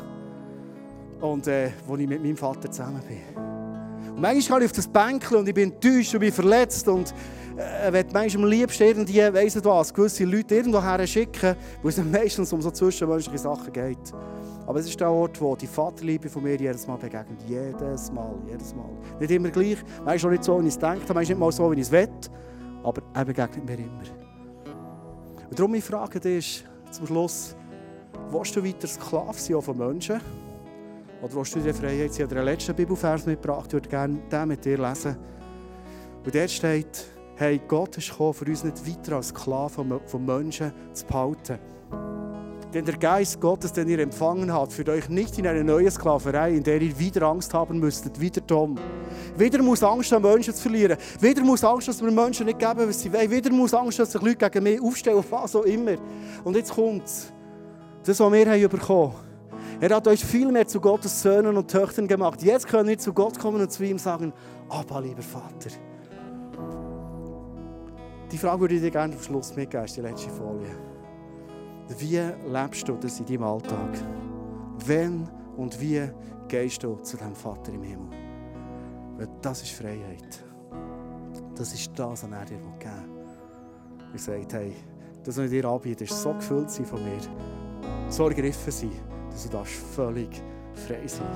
und, 1.20 1.48
äh, 1.48 1.70
wo 1.88 1.96
ich 1.96 2.06
mit 2.06 2.22
meinem 2.22 2.36
Vater 2.36 2.70
zusammen 2.70 3.02
bin. 3.08 4.14
Und 4.14 4.20
manchmal 4.20 4.60
gehe 4.60 4.66
ich 4.66 4.70
auf 4.70 4.76
das 4.76 4.86
Bänkchen 4.86 5.38
und 5.38 5.48
ich 5.48 5.54
bin 5.54 5.72
enttäuscht 5.72 6.14
und 6.14 6.20
bin 6.20 6.32
verletzt 6.32 6.86
und 6.86 7.12
äh, 7.56 7.92
will 7.92 8.04
manchmal 8.12 8.44
am 8.44 8.50
liebsten 8.50 8.84
irgendwie, 8.84 9.18
weiss 9.18 9.56
nicht 9.56 9.64
was, 9.64 9.92
gewisse 9.92 10.24
Leute 10.24 10.54
irgendwo 10.54 10.80
her 10.80 11.04
schicken, 11.04 11.56
wo 11.82 11.88
es 11.88 11.96
meistens 12.12 12.52
um 12.52 12.62
so 12.62 12.70
zwischenmenschliche 12.70 13.38
Sachen 13.38 13.72
geht. 13.72 14.12
Aber 14.66 14.80
es 14.80 14.88
ist 14.88 14.98
der 14.98 15.10
Ort, 15.10 15.40
wo 15.40 15.54
die 15.54 15.66
Vaterliebe 15.66 16.28
von 16.28 16.42
mir 16.42 16.56
jedes 16.56 16.86
Mal 16.86 16.96
begegnet. 16.96 17.40
Jedes 17.46 18.10
Mal, 18.10 18.34
jedes 18.48 18.74
Mal. 18.74 18.90
Nicht 19.20 19.30
immer 19.30 19.50
gleich, 19.50 19.78
manchmal 20.04 20.32
nicht 20.32 20.44
so, 20.44 20.60
wie 20.60 20.66
ich 20.66 20.74
es 20.74 20.78
denke, 20.78 20.98
manchmal 20.98 21.22
nicht 21.22 21.38
mal 21.38 21.52
so, 21.52 21.70
wie 21.70 21.76
ich 21.76 21.82
es 21.82 21.92
will, 21.92 22.08
aber 22.82 23.02
er 23.14 23.24
begegnet 23.24 23.64
mir 23.64 23.78
immer. 23.78 24.02
Und 25.48 25.58
darum 25.58 25.70
meine 25.70 25.82
Frage 25.82 26.18
ist 26.28 26.64
zum 26.90 27.06
Schluss, 27.06 27.54
willst 28.30 28.56
du 28.56 28.64
weiter 28.64 28.88
Sklave 28.88 29.38
sein 29.38 29.62
von 29.62 29.78
Menschen? 29.78 30.20
Oder 31.22 31.34
willst 31.34 31.54
du 31.54 31.60
der 31.60 31.74
Freiheit 31.74 32.12
sein? 32.12 32.26
Ich 32.26 32.32
habe 32.32 32.34
den 32.34 32.44
letzten 32.44 32.74
Bibelvers 32.74 33.24
mitgebracht, 33.24 33.66
ich 33.68 33.74
würde 33.74 33.88
gerne 33.88 34.18
den 34.30 34.48
mit 34.48 34.64
dir 34.64 34.78
lesen. 34.78 35.16
Und 36.24 36.34
dort 36.34 36.50
steht, 36.50 37.04
hey, 37.36 37.60
Gott 37.68 37.96
ist 37.96 38.10
gekommen, 38.10 38.34
für 38.34 38.44
uns 38.46 38.64
nicht 38.64 38.86
weiter 38.86 39.16
als 39.16 39.28
Sklaven 39.28 40.00
von 40.06 40.24
Menschen 40.24 40.72
zu 40.92 41.06
behalten. 41.06 41.58
Denn 42.76 42.84
der 42.84 42.98
Geist 42.98 43.40
Gottes, 43.40 43.72
den 43.72 43.88
ihr 43.88 43.98
empfangen 44.00 44.52
habt, 44.52 44.70
führt 44.70 44.90
euch 44.90 45.08
nicht 45.08 45.38
in 45.38 45.46
eine 45.46 45.64
neue 45.64 45.90
Sklaverei, 45.90 46.52
in 46.52 46.62
der 46.62 46.78
ihr 46.82 46.98
wieder 46.98 47.22
Angst 47.22 47.54
haben 47.54 47.80
müsstet, 47.80 48.20
wieder 48.20 48.46
Tom. 48.46 48.76
Wieder 49.34 49.62
muss 49.62 49.82
Angst 49.82 50.12
haben, 50.12 50.22
Menschen 50.22 50.52
zu 50.52 50.60
verlieren. 50.60 50.98
Wieder 51.18 51.42
muss 51.42 51.64
Angst, 51.64 51.88
dass 51.88 52.04
wir 52.04 52.10
Menschen 52.10 52.44
nicht 52.44 52.58
geben, 52.58 52.86
was 52.86 53.00
sie 53.00 53.10
wollen. 53.10 53.30
Wieder 53.30 53.50
muss 53.50 53.72
Angst, 53.72 53.98
dass 53.98 54.12
sich 54.12 54.20
Leute 54.20 54.50
gegen 54.50 54.62
mich 54.62 54.78
aufstellen, 54.78 55.24
was 55.30 55.56
auch 55.56 55.62
immer. 55.62 55.94
Und 56.44 56.54
jetzt 56.54 56.70
kommt 56.70 57.04
das, 57.04 58.20
was 58.20 58.30
wir 58.30 58.46
haben 58.46 58.68
bekommen. 58.68 59.14
Er 59.80 59.96
hat 59.96 60.06
euch 60.06 60.22
viel 60.22 60.52
mehr 60.52 60.66
zu 60.66 60.78
Gottes 60.78 61.22
Söhnen 61.22 61.56
und 61.56 61.70
Töchtern 61.70 62.06
gemacht. 62.06 62.42
Jetzt 62.42 62.68
können 62.68 62.90
wir 62.90 62.98
zu 62.98 63.14
Gott 63.14 63.38
kommen 63.38 63.62
und 63.62 63.72
zu 63.72 63.84
ihm 63.84 63.98
sagen, 63.98 64.34
aber 64.68 65.00
lieber 65.00 65.22
Vater. 65.22 65.70
Die 68.30 68.36
Frage 68.36 68.60
würde 68.60 68.74
ich 68.74 68.82
dir 68.82 68.90
gerne 68.90 69.14
am 69.14 69.22
Schluss 69.22 69.56
mitgeben, 69.56 69.86
die 69.86 70.00
letzte 70.02 70.28
Folie. 70.28 70.95
Wie 71.88 72.20
lebst 72.48 72.88
du 72.88 72.96
das 72.96 73.20
in 73.20 73.26
deinem 73.26 73.44
Alltag? 73.44 73.90
Wenn 74.84 75.28
und 75.56 75.80
wie 75.80 76.02
gehst 76.48 76.82
du 76.82 76.96
zu 76.96 77.16
deinem 77.16 77.36
Vater 77.36 77.72
im 77.72 77.82
Himmel? 77.82 78.10
Weil 79.16 79.28
das 79.40 79.62
ist 79.62 79.72
Freiheit. 79.72 80.44
Das 81.54 81.72
ist 81.72 81.90
das, 81.96 82.24
was 82.24 82.30
er 82.30 82.44
dir 82.44 82.56
geben 82.56 82.72
will. 82.80 84.12
Er 84.12 84.18
sagt, 84.18 84.52
hey, 84.52 84.74
das, 85.22 85.38
was 85.38 85.44
ich 85.44 85.50
dir 85.50 85.64
anbiete, 85.68 86.04
ist 86.04 86.20
so 86.22 86.34
gefüllt 86.34 86.70
sein 86.70 86.86
von 86.86 87.02
mir, 87.02 87.18
so 88.08 88.28
ergriffen 88.28 88.72
sein, 88.72 88.90
dass 89.30 89.48
du 89.48 89.64
völlig 89.64 90.42
frei 90.74 91.06
sein 91.06 91.26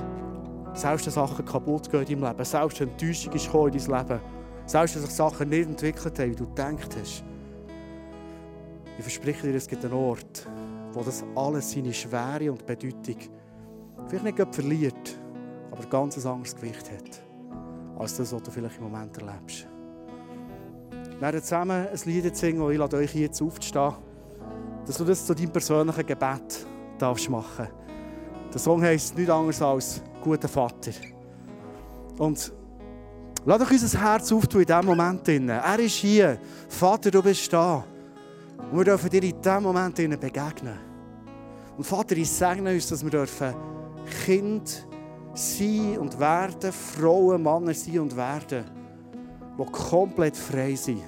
Selbst 0.73 1.05
wenn 1.05 1.13
Sachen 1.13 1.45
kaputt 1.45 1.89
gehen 1.89 2.01
in 2.01 2.21
deinem 2.21 2.29
Leben, 2.29 2.45
selbst 2.45 2.79
wenn 2.81 2.89
Enttäuschung 2.89 3.33
ist 3.33 3.45
in 3.47 3.61
dein 3.61 4.07
Leben, 4.07 4.19
selbst 4.65 4.95
wenn 4.95 5.01
sich 5.03 5.11
Sachen 5.11 5.49
nicht 5.49 5.69
entwickelt 5.69 6.19
haben, 6.19 6.31
wie 6.31 6.35
du 6.35 6.47
gedacht 6.47 6.95
hast, 6.99 7.23
ich 9.07 9.13
verspreche 9.13 9.47
dir, 9.47 9.55
es 9.55 9.67
gibt 9.67 9.83
einen 9.83 9.93
Ort, 9.93 10.47
wo 10.93 11.01
das 11.01 11.23
alles 11.35 11.71
seine 11.71 11.93
Schwere 11.93 12.51
und 12.51 12.65
Bedeutung 12.65 13.15
vielleicht 14.07 14.37
nicht 14.37 14.55
verliert, 14.55 15.19
aber 15.71 15.83
ganz 15.85 16.17
ein 16.17 16.31
anderes 16.31 16.55
Gewicht 16.55 16.91
hat, 16.91 17.21
als 17.97 18.17
das, 18.17 18.31
was 18.31 18.43
du 18.43 18.51
vielleicht 18.51 18.77
im 18.77 18.83
Moment 18.83 19.17
erlebst. 19.17 19.67
Wir 21.09 21.21
werden 21.21 21.41
zusammen 21.41 21.87
ein 21.87 21.99
Lied 22.05 22.35
singen 22.35 22.61
und 22.61 22.71
ich 22.71 22.77
lade 22.77 22.97
euch 22.97 23.15
jetzt 23.15 23.41
aufzustehen, 23.41 23.93
dass 24.85 24.97
du 24.97 25.05
das 25.05 25.25
zu 25.25 25.33
deinem 25.33 25.51
persönlichen 25.51 26.05
Gebet 26.05 26.65
darfst 26.97 27.29
machen 27.29 27.67
Der 28.51 28.59
Song 28.59 28.83
heisst 28.83 29.15
nichts 29.17 29.31
anderes 29.31 29.61
als 29.61 30.01
«Guter 30.21 30.47
Vater». 30.47 30.91
Und 32.19 32.53
lass 33.45 33.59
doch 33.59 33.71
unser 33.71 33.99
Herz 33.99 34.31
auftun 34.31 34.61
in 34.61 34.67
diesem 34.67 34.85
Moment. 34.85 35.27
Er 35.27 35.79
ist 35.79 35.95
hier. 35.95 36.37
Vater, 36.69 37.09
du 37.09 37.23
bist 37.23 37.51
da. 37.51 37.83
Und 38.69 38.77
wir 38.77 38.85
dürfen 38.85 39.09
dir 39.09 39.23
in 39.23 39.41
diesem 39.41 39.63
Moment 39.63 39.95
begegnen. 39.95 40.77
Und 41.77 41.83
Vater, 41.83 42.15
ich 42.17 42.29
segne 42.29 42.73
uns, 42.73 42.87
dass 42.89 43.03
wir 43.03 43.09
dürfen 43.09 43.53
Kind 44.25 44.85
sein 45.33 45.97
und 45.97 46.19
werden, 46.19 46.71
Frauen, 46.71 47.41
Männer 47.41 47.73
sein 47.73 47.99
und 47.99 48.15
werden, 48.15 48.65
die 49.57 49.71
komplett 49.71 50.35
frei 50.35 50.75
sind, 50.75 51.01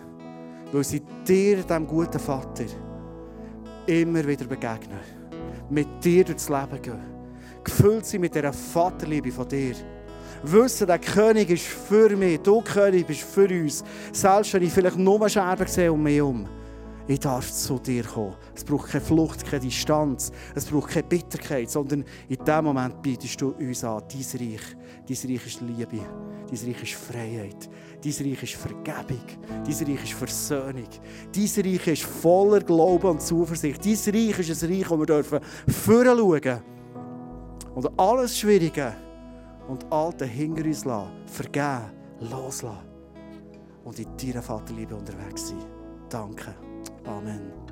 weil 0.72 0.84
sie 0.84 1.02
dir, 1.28 1.63
dem 1.63 1.86
guten 1.86 2.20
Vater, 2.20 2.66
immer 3.86 4.26
wieder 4.26 4.46
begegnen. 4.46 5.00
Mit 5.70 5.88
dir 6.04 6.24
durchs 6.24 6.50
Leben 6.50 6.82
gehen. 6.82 7.13
Gefüllt 7.63 8.06
sind 8.06 8.22
mit 8.22 8.36
dieser 8.36 8.54
Vaterliebe 8.54 9.32
von 9.32 9.48
dir. 9.48 9.76
Wissen, 10.44 10.88
der 10.88 11.00
König 11.00 11.50
ist 11.50 11.66
für 11.66 12.10
mich, 12.16 12.39
du 12.42 12.62
König 12.62 13.08
bist 13.08 13.22
für 13.22 13.48
uns. 13.48 13.84
Selbst 14.12 14.54
wenn 14.54 14.63
ich 14.63 14.74
vielleicht 14.74 14.98
nur 14.98 15.28
Scherben 15.30 15.68
sehe 15.68 15.92
um 15.92 16.04
mich 16.04 16.18
herum. 16.18 16.48
Ich 17.06 17.20
darf 17.20 17.52
zu 17.52 17.80
dir 17.80 18.04
kommen. 18.04 18.36
Es 18.56 18.63
braucht 18.63 18.92
keine 18.92 19.04
Flucht, 19.04 19.46
keine 19.46 19.62
Distanz. 19.62 20.32
Es 20.56 20.66
braucht 20.66 20.92
keine 20.92 21.08
Bitterkeit, 21.08 21.70
sondern 21.70 22.06
in 22.30 22.38
dem 22.46 22.63
Moment 22.63 23.02
bietest 23.02 23.42
du 23.42 23.50
uns 23.50 23.84
an, 23.84 24.04
dein 24.10 24.39
Reich. 24.42 24.62
Dein 25.08 25.32
Reich 25.32 25.48
ist 25.48 25.62
Liebe. 25.62 26.00
Dein 26.50 26.72
Reich 26.72 26.84
ist 26.84 26.94
Freiheit. 26.94 27.70
Dein 28.02 28.13
Reich 28.13 28.44
ist 28.44 28.54
Vergebung. 28.54 29.26
Dein 29.50 29.88
Reich 29.88 30.04
ist 30.04 30.13
Versöhnung. 30.13 30.88
Dein 31.34 31.66
Reich 31.66 31.88
ist 31.88 32.04
voller 32.04 32.62
Glauben 32.62 33.08
und 33.08 33.22
Zuversicht. 33.22 33.86
Dein 33.86 34.16
Reich 34.16 34.39
ist 34.39 34.63
ein 34.63 34.72
Reich, 34.72 34.89
wo 34.89 34.98
wir 34.98 35.06
dürfen 35.06 35.39
vorschauen 35.68 36.62
und 37.76 38.00
alles 38.00 38.38
Schwierige 38.38 38.94
und 39.68 39.92
Alte 39.92 40.26
hinter 40.26 40.63
uns 40.63 40.86
lassen, 40.86 41.12
vergeben, 41.26 41.92
loslassen 42.20 42.88
und 43.84 44.00
in 44.00 44.08
deiner 44.18 44.42
Vaterliebe 44.42 44.96
unterwegs 44.96 45.50
sein. 45.50 45.66
Danke. 46.10 46.54
Amen. 47.06 47.62